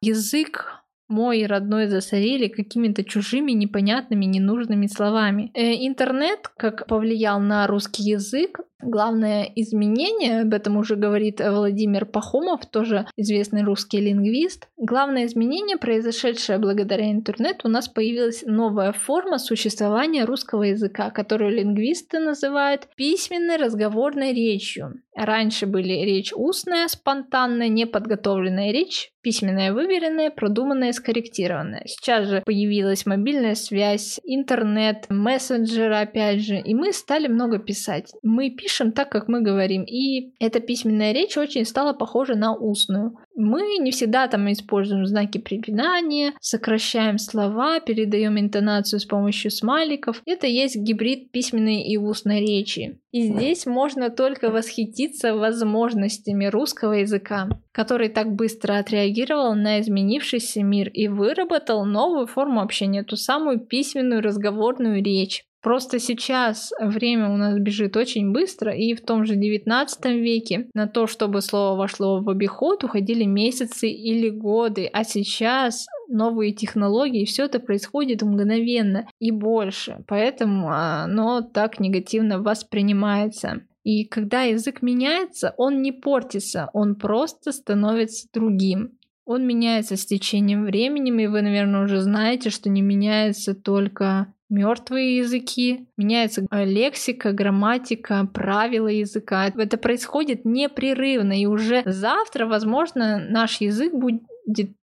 язык 0.00 0.80
мой 1.10 1.44
родной 1.44 1.88
засорили 1.88 2.46
какими-то 2.46 3.02
чужими, 3.02 3.50
непонятными, 3.50 4.26
ненужными 4.26 4.86
словами. 4.86 5.50
Э, 5.54 5.74
интернет, 5.84 6.48
как 6.56 6.86
повлиял 6.86 7.40
на 7.40 7.66
русский 7.66 8.04
язык, 8.04 8.60
Главное 8.82 9.50
изменение, 9.56 10.42
об 10.42 10.54
этом 10.54 10.76
уже 10.76 10.96
говорит 10.96 11.40
Владимир 11.40 12.06
Пахомов, 12.06 12.66
тоже 12.66 13.06
известный 13.16 13.62
русский 13.62 14.00
лингвист. 14.00 14.68
Главное 14.76 15.26
изменение, 15.26 15.76
произошедшее 15.76 16.58
благодаря 16.58 17.10
интернету, 17.10 17.68
у 17.68 17.70
нас 17.70 17.88
появилась 17.88 18.42
новая 18.46 18.92
форма 18.92 19.38
существования 19.38 20.24
русского 20.24 20.62
языка, 20.62 21.10
которую 21.10 21.52
лингвисты 21.52 22.18
называют 22.18 22.88
письменной 22.96 23.56
разговорной 23.56 24.32
речью. 24.32 24.94
Раньше 25.14 25.66
были 25.66 25.92
речь 26.04 26.32
устная, 26.34 26.88
спонтанная, 26.88 27.68
неподготовленная 27.68 28.72
речь, 28.72 29.12
письменная 29.22 29.72
выверенная, 29.72 30.30
продуманная, 30.30 30.92
скорректированная. 30.92 31.82
Сейчас 31.86 32.28
же 32.28 32.42
появилась 32.46 33.04
мобильная 33.04 33.54
связь, 33.54 34.18
интернет, 34.24 35.06
мессенджеры 35.10 35.96
опять 35.96 36.42
же, 36.42 36.58
и 36.58 36.74
мы 36.74 36.92
стали 36.92 37.26
много 37.26 37.58
писать. 37.58 38.12
Мы 38.22 38.50
пишем 38.50 38.69
пишем 38.70 38.92
так, 38.92 39.10
как 39.10 39.28
мы 39.28 39.42
говорим. 39.42 39.82
И 39.82 40.32
эта 40.38 40.60
письменная 40.60 41.12
речь 41.12 41.36
очень 41.36 41.64
стала 41.64 41.92
похожа 41.92 42.36
на 42.36 42.54
устную. 42.54 43.16
Мы 43.34 43.78
не 43.78 43.90
всегда 43.90 44.28
там 44.28 44.50
используем 44.52 45.06
знаки 45.06 45.38
препинания, 45.38 46.34
сокращаем 46.40 47.18
слова, 47.18 47.80
передаем 47.80 48.38
интонацию 48.38 49.00
с 49.00 49.04
помощью 49.04 49.50
смайликов. 49.50 50.22
Это 50.24 50.46
есть 50.46 50.76
гибрид 50.76 51.32
письменной 51.32 51.82
и 51.82 51.96
устной 51.96 52.40
речи. 52.40 53.00
И 53.10 53.22
здесь 53.22 53.66
можно 53.66 54.08
только 54.08 54.50
восхититься 54.50 55.34
возможностями 55.34 56.46
русского 56.46 56.92
языка, 56.92 57.48
который 57.72 58.08
так 58.08 58.32
быстро 58.32 58.78
отреагировал 58.78 59.54
на 59.54 59.80
изменившийся 59.80 60.62
мир 60.62 60.88
и 60.90 61.08
выработал 61.08 61.84
новую 61.84 62.28
форму 62.28 62.60
общения, 62.60 63.02
ту 63.02 63.16
самую 63.16 63.58
письменную 63.58 64.22
разговорную 64.22 65.02
речь. 65.02 65.44
Просто 65.62 65.98
сейчас 65.98 66.72
время 66.80 67.28
у 67.30 67.36
нас 67.36 67.58
бежит 67.58 67.96
очень 67.96 68.32
быстро, 68.32 68.72
и 68.72 68.94
в 68.94 69.02
том 69.02 69.26
же 69.26 69.36
19 69.36 70.04
веке 70.06 70.68
на 70.74 70.86
то, 70.86 71.06
чтобы 71.06 71.42
слово 71.42 71.76
вошло 71.76 72.22
в 72.22 72.30
обиход, 72.30 72.82
уходили 72.82 73.24
месяцы 73.24 73.88
или 73.90 74.30
годы, 74.30 74.88
а 74.90 75.04
сейчас 75.04 75.86
новые 76.08 76.52
технологии, 76.52 77.26
все 77.26 77.44
это 77.44 77.60
происходит 77.60 78.22
мгновенно 78.22 79.06
и 79.18 79.30
больше, 79.30 80.02
поэтому 80.06 80.70
оно 80.70 81.42
так 81.42 81.78
негативно 81.78 82.40
воспринимается. 82.40 83.62
И 83.82 84.04
когда 84.04 84.42
язык 84.42 84.82
меняется, 84.82 85.54
он 85.56 85.82
не 85.82 85.92
портится, 85.92 86.68
он 86.72 86.96
просто 86.96 87.52
становится 87.52 88.28
другим. 88.32 88.98
Он 89.24 89.46
меняется 89.46 89.96
с 89.96 90.04
течением 90.04 90.64
времени, 90.64 91.10
и 91.22 91.26
вы, 91.28 91.42
наверное, 91.42 91.84
уже 91.84 92.00
знаете, 92.00 92.50
что 92.50 92.68
не 92.68 92.82
меняется 92.82 93.54
только 93.54 94.34
мертвые 94.50 95.18
языки, 95.18 95.86
меняется 95.96 96.46
э, 96.50 96.64
лексика, 96.64 97.32
грамматика, 97.32 98.28
правила 98.32 98.88
языка. 98.88 99.46
Это 99.46 99.78
происходит 99.78 100.44
непрерывно, 100.44 101.40
и 101.40 101.46
уже 101.46 101.82
завтра, 101.86 102.46
возможно, 102.46 103.18
наш 103.18 103.60
язык 103.60 103.94
будет 103.94 104.22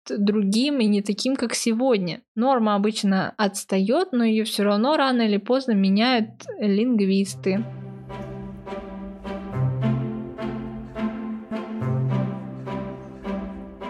другим 0.10 0.80
и 0.80 0.86
не 0.86 1.02
таким, 1.02 1.36
как 1.36 1.54
сегодня. 1.54 2.22
Норма 2.36 2.76
обычно 2.76 3.34
отстает, 3.38 4.10
но 4.14 4.24
ее 4.24 4.46
все 4.46 4.64
равно 4.64 4.96
рано 4.96 5.24
или 5.24 5.38
поздно 5.38 5.74
меняют 5.74 6.30
лингвисты. 6.60 7.64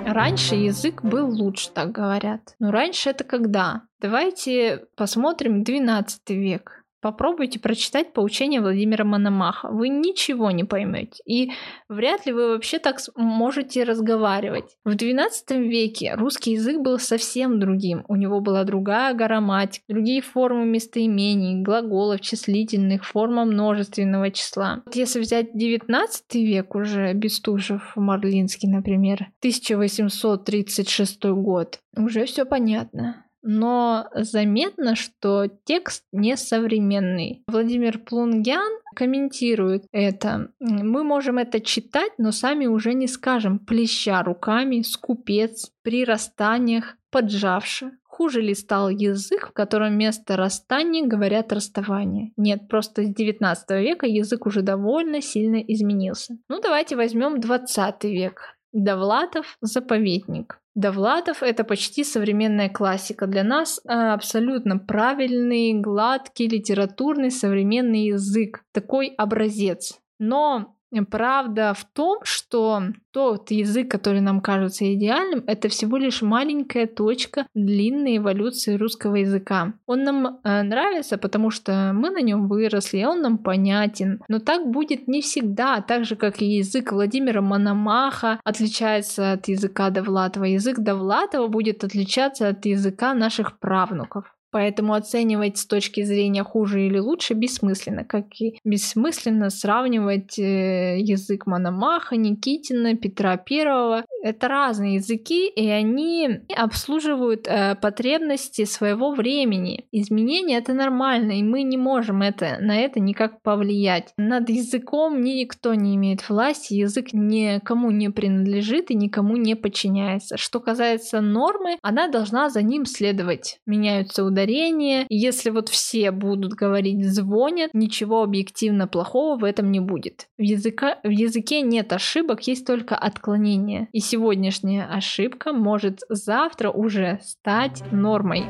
Раньше 0.07 0.55
язык 0.55 1.03
был 1.03 1.29
лучше, 1.29 1.69
так 1.69 1.91
говорят. 1.91 2.55
Но 2.59 2.71
раньше 2.71 3.09
это 3.09 3.25
когда? 3.25 3.81
Давайте 3.99 4.85
посмотрим 4.95 5.65
12 5.65 6.29
век. 6.29 6.85
Попробуйте 7.07 7.57
прочитать 7.57 8.11
поучение 8.11 8.59
Владимира 8.59 9.05
Мономаха. 9.05 9.69
Вы 9.71 9.87
ничего 9.87 10.51
не 10.51 10.65
поймете. 10.65 11.23
И 11.25 11.51
вряд 11.87 12.25
ли 12.25 12.33
вы 12.33 12.49
вообще 12.49 12.79
так 12.79 12.97
можете 13.15 13.85
разговаривать. 13.85 14.75
В 14.83 14.89
XII 14.89 15.57
веке 15.57 16.15
русский 16.15 16.51
язык 16.51 16.81
был 16.81 16.99
совсем 16.99 17.61
другим. 17.61 18.03
У 18.09 18.17
него 18.17 18.41
была 18.41 18.65
другая 18.65 19.13
грамматика, 19.13 19.85
другие 19.87 20.21
формы 20.21 20.65
местоимений, 20.65 21.63
глаголов, 21.63 22.19
числительных, 22.19 23.05
форма 23.05 23.45
множественного 23.45 24.29
числа. 24.29 24.81
Вот 24.85 24.93
если 24.97 25.21
взять 25.21 25.55
XIX 25.55 26.09
век 26.33 26.75
уже, 26.75 27.13
Бестужев, 27.13 27.93
Марлинский, 27.95 28.67
например, 28.67 29.27
1836 29.39 31.23
год, 31.23 31.79
уже 31.95 32.25
все 32.25 32.43
понятно 32.43 33.23
но 33.47 34.09
заметно, 34.13 34.95
что 34.95 35.47
текст 35.63 36.03
несовременный. 36.11 37.43
Владимир 37.47 37.97
Плунгян 37.97 38.79
комментирует 38.93 39.85
это. 39.93 40.51
Мы 40.59 41.05
можем 41.05 41.37
это 41.37 41.61
читать, 41.61 42.11
но 42.17 42.33
сами 42.33 42.65
уже 42.65 42.93
не 42.93 43.07
скажем, 43.07 43.59
плеща 43.59 44.21
руками, 44.21 44.81
скупец, 44.81 45.71
при 45.81 46.03
расстаниях, 46.03 46.97
поджавши. 47.09 47.91
Хуже 48.03 48.41
ли 48.41 48.53
стал 48.53 48.89
язык, 48.89 49.47
в 49.47 49.53
котором 49.53 49.93
вместо 49.93 50.35
расстания 50.35 51.07
говорят 51.07 51.53
расставание? 51.53 52.33
Нет, 52.35 52.67
просто 52.67 53.03
с 53.03 53.09
19 53.09 53.69
века 53.79 54.07
язык 54.07 54.45
уже 54.45 54.61
довольно 54.61 55.21
сильно 55.21 55.57
изменился. 55.57 56.37
Ну 56.49 56.59
давайте 56.59 56.97
возьмем 56.97 57.39
20 57.39 58.03
век. 58.03 58.57
Довлатов 58.73 59.57
«Заповедник». 59.61 60.59
Довлатов— 60.77 61.37
это 61.41 61.63
почти 61.63 62.03
современная 62.03 62.69
классика. 62.69 63.25
Для 63.25 63.43
нас 63.43 63.81
э, 63.83 63.91
абсолютно 63.91 64.77
правильный, 64.77 65.73
гладкий, 65.73 66.47
литературный 66.47 67.31
современный 67.31 68.05
язык. 68.09 68.63
Такой 68.73 69.07
образец. 69.07 69.99
Но 70.19 70.76
Правда 71.09 71.73
в 71.73 71.83
том, 71.85 72.19
что 72.23 72.81
тот 73.11 73.51
язык, 73.51 73.89
который 73.89 74.21
нам 74.21 74.41
кажется 74.41 74.93
идеальным, 74.93 75.43
это 75.47 75.69
всего 75.69 75.97
лишь 75.97 76.21
маленькая 76.21 76.87
точка 76.87 77.47
длинной 77.53 78.17
эволюции 78.17 78.75
русского 78.75 79.15
языка. 79.15 79.73
Он 79.85 80.03
нам 80.03 80.39
э, 80.43 80.61
нравится, 80.61 81.17
потому 81.17 81.49
что 81.49 81.91
мы 81.93 82.09
на 82.09 82.21
нем 82.21 82.47
выросли, 82.47 83.03
он 83.03 83.21
нам 83.21 83.37
понятен. 83.37 84.21
Но 84.27 84.39
так 84.39 84.69
будет 84.69 85.07
не 85.07 85.21
всегда, 85.21 85.81
так 85.81 86.05
же 86.05 86.15
как 86.15 86.41
и 86.41 86.45
язык 86.45 86.91
Владимира 86.91 87.41
Мономаха 87.41 88.39
отличается 88.43 89.33
от 89.33 89.47
языка 89.47 89.89
Довлатова. 89.89 90.45
Язык 90.45 90.79
Довлатова 90.79 91.47
будет 91.47 91.83
отличаться 91.83 92.49
от 92.49 92.65
языка 92.65 93.13
наших 93.13 93.59
правнуков. 93.59 94.36
Поэтому 94.51 94.93
оценивать 94.93 95.57
с 95.57 95.65
точки 95.65 96.03
зрения 96.03 96.43
хуже 96.43 96.85
или 96.87 96.99
лучше 96.99 97.33
бессмысленно, 97.33 98.05
как 98.05 98.25
и 98.39 98.59
бессмысленно 98.63 99.49
сравнивать 99.49 100.39
э, 100.39 100.99
язык 100.99 101.45
Мономаха, 101.47 102.15
Никитина, 102.15 102.95
Петра 102.95 103.37
Первого. 103.37 104.05
Это 104.23 104.47
разные 104.47 104.95
языки, 104.95 105.47
и 105.47 105.69
они 105.69 106.39
обслуживают 106.55 107.47
э, 107.47 107.75
потребности 107.75 108.65
своего 108.65 109.11
времени. 109.11 109.85
Изменения 109.91 110.57
это 110.57 110.73
нормально, 110.73 111.33
и 111.33 111.43
мы 111.43 111.63
не 111.63 111.77
можем 111.77 112.21
это, 112.21 112.57
на 112.59 112.77
это 112.77 112.99
никак 112.99 113.41
повлиять. 113.41 114.13
Над 114.17 114.49
языком 114.49 115.21
никто 115.21 115.73
не 115.73 115.95
имеет 115.95 116.27
власти, 116.29 116.73
язык 116.73 117.13
никому 117.13 117.91
не 117.91 118.09
принадлежит 118.09 118.91
и 118.91 118.95
никому 118.95 119.37
не 119.37 119.55
подчиняется. 119.55 120.37
Что 120.37 120.59
касается 120.59 121.21
нормы, 121.21 121.77
она 121.81 122.07
должна 122.07 122.49
за 122.49 122.61
ним 122.61 122.85
следовать. 122.85 123.59
Меняются 123.65 124.23
ударение. 124.37 125.07
Если 125.09 125.49
вот 125.49 125.69
все 125.69 126.11
будут 126.11 126.53
говорить 126.53 127.03
звонят, 127.03 127.71
ничего 127.73 128.21
объективно 128.21 128.87
плохого 128.87 129.37
в 129.37 129.43
этом 129.43 129.71
не 129.71 129.79
будет. 129.79 130.27
В, 130.37 130.41
языка, 130.41 130.99
в 131.03 131.09
языке 131.09 131.61
нет 131.61 131.91
ошибок, 131.91 132.45
есть 132.47 132.65
только 132.67 132.95
отклонения. 132.95 133.87
И 133.93 133.99
сегодняшняя 133.99 134.85
ошибка 134.85 135.53
может 135.53 136.01
завтра 136.09 136.69
уже 136.69 137.19
стать 137.23 137.83
нормой. 137.91 138.45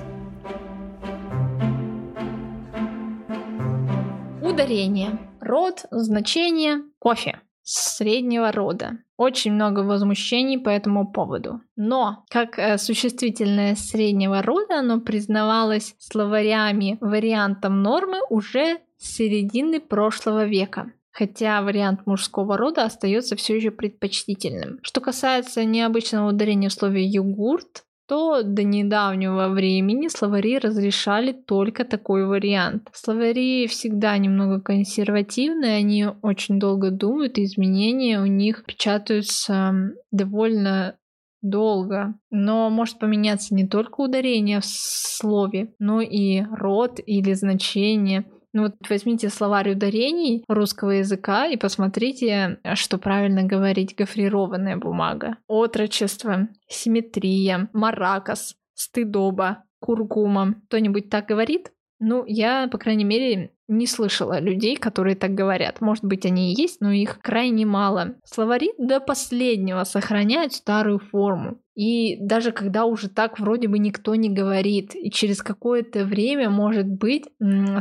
Ударение. 4.41 5.19
Род, 5.39 5.85
значение, 5.91 6.81
кофе 6.99 7.39
среднего 7.69 8.51
рода. 8.51 8.97
Очень 9.17 9.53
много 9.53 9.81
возмущений 9.81 10.57
по 10.57 10.69
этому 10.69 11.11
поводу. 11.11 11.61
Но 11.75 12.23
как 12.29 12.57
э, 12.57 12.77
существительное 12.77 13.75
среднего 13.75 14.41
рода 14.41 14.79
оно 14.79 15.01
признавалось 15.01 15.95
словарями 15.97 16.97
вариантом 17.01 17.81
нормы 17.81 18.19
уже 18.29 18.77
с 18.97 19.15
середины 19.15 19.79
прошлого 19.79 20.45
века 20.45 20.91
хотя 21.17 21.63
вариант 21.63 22.05
мужского 22.05 22.57
рода 22.57 22.83
остается 22.83 23.35
все 23.35 23.55
еще 23.55 23.71
предпочтительным. 23.71 24.77
Что 24.83 25.01
касается 25.01 25.65
необычного 25.65 26.29
ударения 26.29 26.69
в 26.69 26.73
слове 26.73 27.03
йогурт, 27.05 27.85
то 28.07 28.41
до 28.41 28.63
недавнего 28.63 29.49
времени 29.49 30.07
словари 30.07 30.57
разрешали 30.57 31.33
только 31.33 31.83
такой 31.83 32.25
вариант. 32.25 32.87
Словари 32.93 33.67
всегда 33.67 34.17
немного 34.17 34.61
консервативные, 34.61 35.77
они 35.77 36.07
очень 36.21 36.59
долго 36.59 36.89
думают, 36.89 37.37
изменения 37.37 38.21
у 38.21 38.25
них 38.25 38.63
печатаются 38.65 39.73
довольно 40.11 40.95
долго. 41.41 42.15
Но 42.31 42.69
может 42.69 42.99
поменяться 42.99 43.53
не 43.53 43.67
только 43.67 44.01
ударение 44.01 44.61
в 44.61 44.65
слове, 44.65 45.73
но 45.79 46.01
и 46.01 46.41
род 46.51 46.99
или 47.05 47.33
значение. 47.33 48.25
Ну 48.57 48.63
вот 48.63 48.73
возьмите 48.89 49.29
словарь 49.29 49.73
ударений 49.73 50.43
русского 50.47 50.89
языка 50.89 51.45
и 51.45 51.57
посмотрите, 51.57 52.59
что 52.73 52.97
правильно 52.97 53.43
говорить 53.43 53.95
гофрированная 53.95 54.77
бумага. 54.77 55.37
Отрочество, 55.45 56.47
симметрия, 56.67 57.69
маракас, 57.71 58.55
стыдоба, 58.73 59.63
куркума. 59.79 60.55
Кто-нибудь 60.65 61.07
так 61.11 61.27
говорит? 61.27 61.71
Ну, 61.99 62.23
я, 62.25 62.67
по 62.67 62.77
крайней 62.77 63.03
мере, 63.03 63.51
не 63.67 63.87
слышала 63.87 64.39
людей, 64.39 64.75
которые 64.75 65.15
так 65.15 65.33
говорят. 65.33 65.81
Может 65.81 66.03
быть, 66.03 66.25
они 66.25 66.53
и 66.53 66.61
есть, 66.61 66.79
но 66.79 66.91
их 66.91 67.19
крайне 67.21 67.65
мало. 67.65 68.15
Словари 68.23 68.71
до 68.77 68.99
последнего 68.99 69.83
сохраняют 69.83 70.53
старую 70.53 70.99
форму. 70.99 71.59
И 71.75 72.17
даже 72.19 72.51
когда 72.51 72.85
уже 72.85 73.09
так 73.09 73.39
вроде 73.39 73.67
бы 73.67 73.77
никто 73.77 74.15
не 74.15 74.29
говорит, 74.29 74.95
и 74.95 75.11
через 75.11 75.43
какое-то 75.43 76.05
время, 76.05 76.49
может 76.49 76.87
быть, 76.87 77.25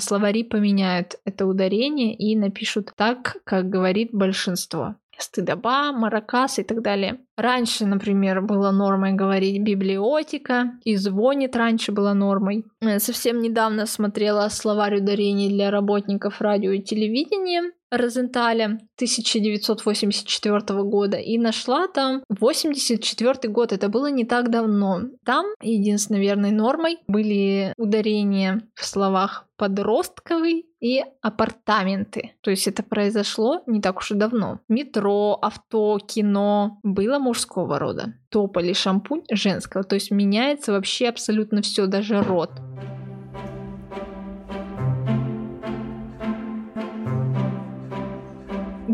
словари 0.01 0.45
поменяют 0.45 1.15
это 1.25 1.47
ударение 1.47 2.15
и 2.15 2.37
напишут 2.37 2.93
так, 2.97 3.39
как 3.45 3.71
говорит 3.71 4.11
большинство 4.13 4.97
стыдоба, 5.19 5.93
маракас 5.93 6.59
и 6.59 6.63
так 6.63 6.83
далее. 6.83 7.21
Раньше, 7.37 7.87
например, 7.87 8.41
было 8.43 8.71
нормой 8.71 9.13
говорить 9.13 9.63
библиотека, 9.63 10.73
и 10.85 10.97
звонит 10.97 11.57
раньше 11.57 11.93
была 11.93 12.15
нормой. 12.15 12.65
Я 12.81 12.99
совсем 12.99 13.41
недавно 13.41 13.87
смотрела 13.87 14.49
словарь 14.49 14.99
ударений 14.99 15.49
для 15.49 15.71
работников 15.71 16.41
радио 16.41 16.73
и 16.73 16.83
телевидения. 16.83 17.73
Розенталя 17.89 18.81
1984 18.97 20.83
года 20.83 21.19
и 21.19 21.39
нашла 21.39 21.87
там 21.87 22.23
84 22.29 23.53
год. 23.53 23.73
Это 23.73 23.89
было 23.89 24.11
не 24.11 24.25
так 24.25 24.51
давно. 24.51 25.03
Там 25.25 25.47
единственной 25.63 26.21
верной 26.21 26.51
нормой 26.51 26.99
были 27.07 27.73
ударения 27.77 28.63
в 28.75 28.85
словах 28.85 29.47
подростковый 29.57 30.66
и 30.87 31.05
апартаменты. 31.21 32.35
То 32.43 32.51
есть 32.51 32.69
это 32.69 32.85
произошло 32.85 33.61
не 33.67 33.81
так 33.81 33.99
уж 33.99 34.13
и 34.13 34.15
давно. 34.15 34.61
Метро, 34.69 35.37
авто, 35.43 35.99
кино 35.99 36.79
было 36.85 37.19
мужского 37.19 37.81
рода. 37.81 38.15
Тополь 38.31 38.71
и 38.71 38.75
шампунь 38.75 39.25
женского. 39.29 39.83
То 39.83 39.97
есть 39.97 40.13
меняется 40.13 40.71
вообще 40.71 41.09
абсолютно 41.09 41.61
все, 41.63 41.87
даже 41.87 42.23
род. 42.23 42.53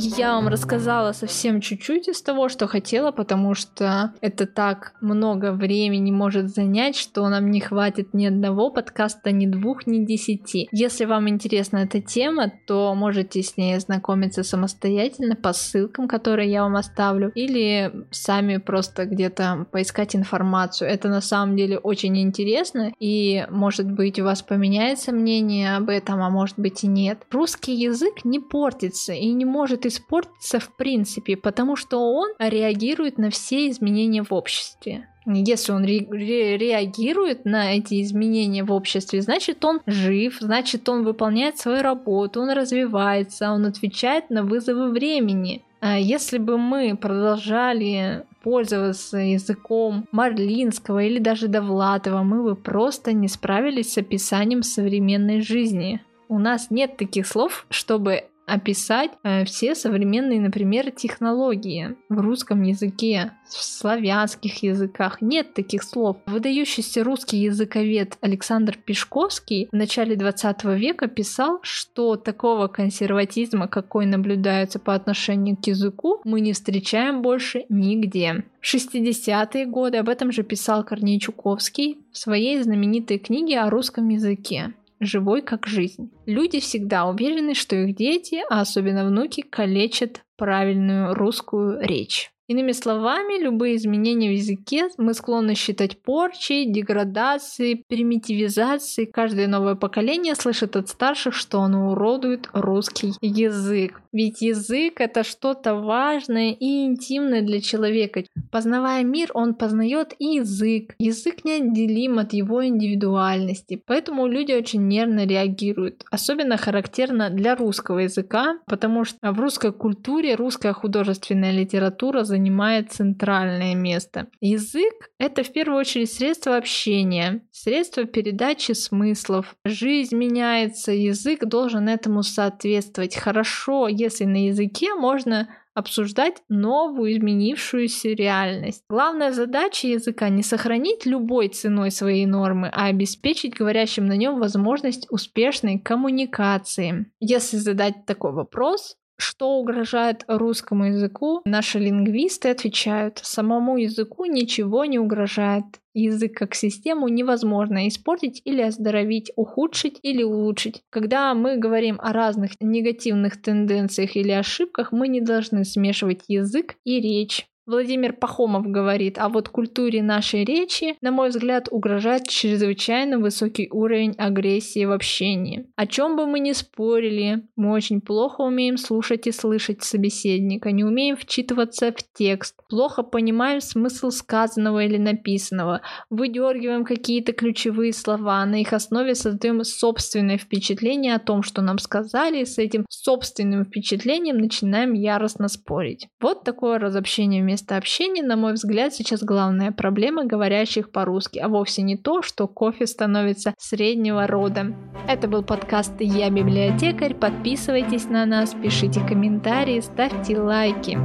Я 0.04 0.34
вам 0.34 0.48
рассказала 0.48 1.12
совсем 1.12 1.60
чуть-чуть 1.60 2.08
из 2.08 2.20
того, 2.22 2.48
что 2.48 2.66
хотела, 2.66 3.12
потому 3.12 3.54
что 3.54 4.12
это 4.20 4.46
так 4.46 4.94
много 5.00 5.52
времени 5.52 6.10
может 6.10 6.48
занять, 6.48 6.96
что 6.96 7.28
нам 7.28 7.52
не 7.52 7.60
хватит 7.60 8.12
ни 8.12 8.26
одного 8.26 8.70
подкаста, 8.70 9.30
ни 9.30 9.46
двух, 9.46 9.86
ни 9.86 10.04
десяти. 10.04 10.68
Если 10.72 11.04
вам 11.04 11.28
интересна 11.28 11.78
эта 11.78 12.00
тема, 12.00 12.52
то 12.66 12.92
можете 12.96 13.42
с 13.42 13.56
ней 13.56 13.76
ознакомиться 13.76 14.42
самостоятельно 14.42 15.36
по 15.36 15.52
ссылкам, 15.52 16.08
которые 16.08 16.50
я 16.50 16.62
вам 16.62 16.74
оставлю, 16.74 17.30
или 17.36 17.92
сами 18.10 18.56
просто 18.56 19.06
где-то 19.06 19.66
поискать 19.70 20.16
информацию. 20.16 20.90
Это 20.90 21.08
на 21.10 21.20
самом 21.20 21.56
деле 21.56 21.78
очень 21.78 22.20
интересно, 22.20 22.92
и 22.98 23.46
может 23.50 23.88
быть 23.88 24.18
у 24.18 24.24
вас 24.24 24.42
поменяется 24.42 25.12
мнение 25.12 25.76
об 25.76 25.88
этом, 25.88 26.22
а 26.22 26.28
может 26.28 26.58
быть 26.58 26.82
и 26.82 26.88
нет. 26.88 27.22
Русский 27.30 27.74
язык 27.74 28.24
не 28.24 28.40
портится 28.40 29.12
и 29.12 29.32
не 29.32 29.44
может 29.44 29.86
может 29.92 30.02
испортиться 30.12 30.59
в 30.59 30.74
принципе, 30.76 31.37
потому 31.37 31.76
что 31.76 31.98
он 31.98 32.31
реагирует 32.38 33.18
на 33.18 33.31
все 33.31 33.68
изменения 33.68 34.22
в 34.22 34.33
обществе. 34.33 35.09
Если 35.24 35.70
он 35.72 35.85
ре- 35.85 36.07
ре- 36.11 36.57
реагирует 36.57 37.44
на 37.44 37.76
эти 37.76 38.02
изменения 38.02 38.64
в 38.64 38.72
обществе, 38.72 39.22
значит 39.22 39.64
он 39.64 39.81
жив, 39.87 40.38
значит 40.40 40.88
он 40.88 41.05
выполняет 41.05 41.59
свою 41.59 41.83
работу, 41.83 42.40
он 42.40 42.50
развивается, 42.50 43.52
он 43.52 43.66
отвечает 43.66 44.31
на 44.31 44.42
вызовы 44.42 44.90
времени. 44.90 45.62
А 45.81 45.98
если 45.98 46.38
бы 46.38 46.59
мы 46.59 46.96
продолжали 46.96 48.24
пользоваться 48.42 49.18
языком 49.18 50.07
Марлинского 50.11 51.05
или 51.05 51.18
даже 51.18 51.46
Довлатова, 51.46 52.22
мы 52.22 52.42
бы 52.42 52.57
просто 52.57 53.12
не 53.12 53.28
справились 53.28 53.92
с 53.92 53.98
описанием 53.98 54.64
современной 54.64 55.40
жизни. 55.40 56.00
У 56.28 56.38
нас 56.38 56.70
нет 56.70 56.96
таких 56.96 57.26
слов, 57.26 57.66
чтобы 57.70 58.24
описать 58.52 59.12
э, 59.22 59.44
все 59.46 59.74
современные, 59.74 60.38
например, 60.38 60.90
технологии 60.90 61.96
в 62.10 62.20
русском 62.20 62.62
языке, 62.62 63.32
в 63.48 63.62
славянских 63.62 64.62
языках. 64.62 65.22
Нет 65.22 65.55
таких 65.55 65.82
слов. 65.82 66.18
Выдающийся 66.26 67.03
русский 67.03 67.38
языковед 67.38 68.18
Александр 68.20 68.76
Пешковский 68.76 69.68
в 69.72 69.76
начале 69.76 70.16
20 70.16 70.64
века 70.64 71.09
писал, 71.09 71.61
что 71.62 72.16
такого 72.16 72.68
консерватизма, 72.68 73.68
какой 73.68 74.05
наблюдается 74.05 74.78
по 74.78 74.94
отношению 74.94 75.57
к 75.57 75.66
языку, 75.66 76.20
мы 76.24 76.40
не 76.40 76.53
встречаем 76.53 77.22
больше 77.22 77.64
нигде. 77.70 78.44
В 78.61 78.74
60-е 78.74 79.66
годы 79.66 79.96
об 79.96 80.11
этом 80.11 80.30
же 80.30 80.42
писал 80.42 80.84
Корней 80.84 81.18
Чуковский 81.18 81.98
в 82.12 82.18
своей 82.18 82.62
знаменитой 82.62 83.18
книге 83.18 83.61
о 83.61 83.70
русском 83.70 84.09
языке 84.11 84.74
живой 85.05 85.42
как 85.42 85.66
жизнь. 85.66 86.11
Люди 86.26 86.61
всегда 86.61 87.07
уверены, 87.07 87.55
что 87.55 87.76
их 87.76 87.94
дети, 87.94 88.42
а 88.50 88.61
особенно 88.61 89.05
внуки, 89.05 89.42
калечат 89.42 90.24
правильную 90.36 91.14
русскую 91.14 91.80
речь. 91.80 92.32
Иными 92.49 92.72
словами, 92.72 93.40
любые 93.40 93.76
изменения 93.76 94.28
в 94.28 94.32
языке 94.32 94.88
мы 94.99 95.14
склонны 95.14 95.55
считать 95.55 96.03
порчей, 96.03 96.66
деградацией, 96.66 97.84
примитивизацией. 97.88 99.11
Каждое 99.11 99.47
новое 99.47 99.76
поколение 99.76 100.34
слышит 100.34 100.74
от 100.76 100.88
старших, 100.88 101.34
что 101.34 101.61
оно 101.61 101.93
уродует 101.93 102.49
русский 102.53 103.12
язык. 103.20 104.03
Ведь 104.12 104.43
язык— 104.43 104.95
это 105.01 105.22
что-то 105.22 105.74
важное 105.74 106.51
и 106.51 106.84
интимное 106.84 107.43
для 107.43 107.61
человека. 107.61 108.24
Познавая 108.51 109.05
мир, 109.05 109.30
он 109.32 109.55
познает 109.55 110.14
и 110.18 110.36
язык. 110.36 110.95
Язык 110.99 111.45
неотделим 111.45 112.18
от 112.18 112.34
его 112.34 112.66
индивидуальности, 112.66 113.82
поэтому 113.86 114.26
люди 114.26 114.53
очень 114.53 114.86
нервно 114.86 115.26
реагируют. 115.26 116.05
Особенно 116.11 116.59
характерно 116.59 117.30
для 117.30 117.55
русского 117.55 118.01
языка, 118.01 118.59
потому 118.66 119.05
что 119.05 119.32
в 119.32 119.40
русской 119.40 119.72
культуре 119.72 120.34
русская 120.34 120.72
художественная 120.72 121.53
литература 121.53 122.24
занимает 122.33 122.93
центральное 122.93 123.74
место. 123.74 124.28
Язык— 124.41 125.11
это 125.18 125.43
в 125.43 125.53
первую 125.53 125.78
очередь 125.78 126.11
средство 126.11 126.57
общения, 126.57 127.43
средство 127.51 128.05
передачи 128.05 128.72
смыслов. 128.72 129.55
Жизнь 129.66 130.16
меняется, 130.16 130.93
язык 130.93 131.45
должен 131.45 131.91
этому 131.91 132.22
соответствовать. 132.22 133.16
Хорошо, 133.16 133.87
если 133.87 134.24
на 134.24 134.47
языке 134.47 134.95
можно 134.95 135.49
обсуждать 135.74 136.43
новую 136.49 137.12
изменившуюся 137.12 138.09
реальность. 138.11 138.85
Главная 138.89 139.33
задача 139.33 139.89
языка 139.89 140.28
не 140.28 140.43
сохранить 140.43 141.07
любой 141.07 141.49
ценой 141.49 141.91
своей 141.91 142.26
нормы, 142.26 142.70
а 142.72 142.87
обеспечить 142.87 143.55
говорящим 143.55 144.07
на 144.07 144.16
нем 144.16 144.39
возможность 144.39 145.07
успешной 145.11 145.78
коммуникации. 145.78 147.07
Если 147.20 147.57
задать 147.57 148.05
такой 148.07 148.33
вопрос, 148.33 148.97
что 149.18 149.58
угрожает 149.58 150.24
русскому 150.28 150.86
языку, 150.86 151.42
наши 151.44 151.78
лингвисты 151.78 152.48
отвечают, 152.50 153.20
самому 153.22 153.76
языку 153.76 154.24
ничего 154.24 154.84
не 154.84 154.98
угрожает. 154.98 155.64
Язык 155.94 156.34
как 156.34 156.54
систему 156.54 157.08
невозможно 157.08 157.86
испортить 157.86 158.40
или 158.44 158.62
оздоровить, 158.62 159.30
ухудшить 159.36 159.98
или 160.02 160.22
улучшить. 160.22 160.82
Когда 160.90 161.34
мы 161.34 161.56
говорим 161.56 161.98
о 162.00 162.12
разных 162.12 162.52
негативных 162.60 163.40
тенденциях 163.40 164.16
или 164.16 164.30
ошибках, 164.30 164.90
мы 164.92 165.08
не 165.08 165.20
должны 165.20 165.64
смешивать 165.64 166.24
язык 166.28 166.76
и 166.84 167.00
речь. 167.00 167.46
Владимир 167.64 168.12
Пахомов 168.12 168.66
говорит, 168.66 169.18
а 169.18 169.28
вот 169.28 169.48
культуре 169.48 170.02
нашей 170.02 170.44
речи, 170.44 170.96
на 171.00 171.12
мой 171.12 171.28
взгляд, 171.28 171.68
угрожает 171.70 172.26
чрезвычайно 172.26 173.20
высокий 173.20 173.68
уровень 173.70 174.16
агрессии 174.18 174.84
в 174.84 174.90
общении. 174.90 175.68
О 175.76 175.86
чем 175.86 176.16
бы 176.16 176.26
мы 176.26 176.40
ни 176.40 176.52
спорили, 176.52 177.46
мы 177.54 177.70
очень 177.70 178.00
плохо 178.00 178.40
умеем 178.40 178.76
слушать 178.76 179.28
и 179.28 179.32
слышать 179.32 179.84
собеседника, 179.84 180.72
не 180.72 180.82
умеем 180.82 181.16
вчитываться 181.16 181.92
в 181.92 182.02
текст, 182.12 182.56
плохо 182.68 183.04
понимаем 183.04 183.60
смысл 183.60 184.10
сказанного 184.10 184.84
или 184.84 184.98
написанного, 184.98 185.82
выдергиваем 186.10 186.84
какие-то 186.84 187.32
ключевые 187.32 187.92
слова, 187.92 188.44
на 188.44 188.60
их 188.60 188.72
основе 188.72 189.14
создаем 189.14 189.62
собственное 189.62 190.36
впечатление 190.36 191.14
о 191.14 191.20
том, 191.20 191.44
что 191.44 191.62
нам 191.62 191.78
сказали, 191.78 192.40
и 192.40 192.44
с 192.44 192.58
этим 192.58 192.86
собственным 192.88 193.64
впечатлением 193.64 194.38
начинаем 194.38 194.94
яростно 194.94 195.46
спорить. 195.46 196.08
Вот 196.20 196.42
такое 196.42 196.80
разобщение 196.80 197.51
место 197.53 197.76
общения, 197.76 198.22
на 198.22 198.36
мой 198.36 198.55
взгляд, 198.55 198.94
сейчас 198.94 199.22
главная 199.22 199.72
проблема 199.72 200.24
говорящих 200.24 200.90
по-русски, 200.90 201.38
а 201.38 201.48
вовсе 201.48 201.82
не 201.82 201.98
то, 201.98 202.22
что 202.22 202.48
кофе 202.48 202.86
становится 202.86 203.53
среднего 203.59 204.26
рода. 204.26 204.74
Это 205.07 205.28
был 205.28 205.42
подкаст 205.42 205.92
«Я 206.00 206.30
библиотекарь». 206.30 207.14
Подписывайтесь 207.14 208.07
на 208.07 208.24
нас, 208.24 208.55
пишите 208.55 209.00
комментарии, 209.07 209.80
ставьте 209.80 210.38
лайки. 210.38 210.98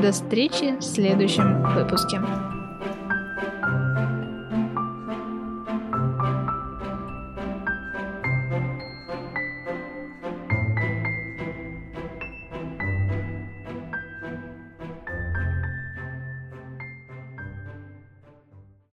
До 0.00 0.12
встречи 0.12 0.76
в 0.78 0.84
следующем 0.84 1.64
выпуске. 1.74 2.20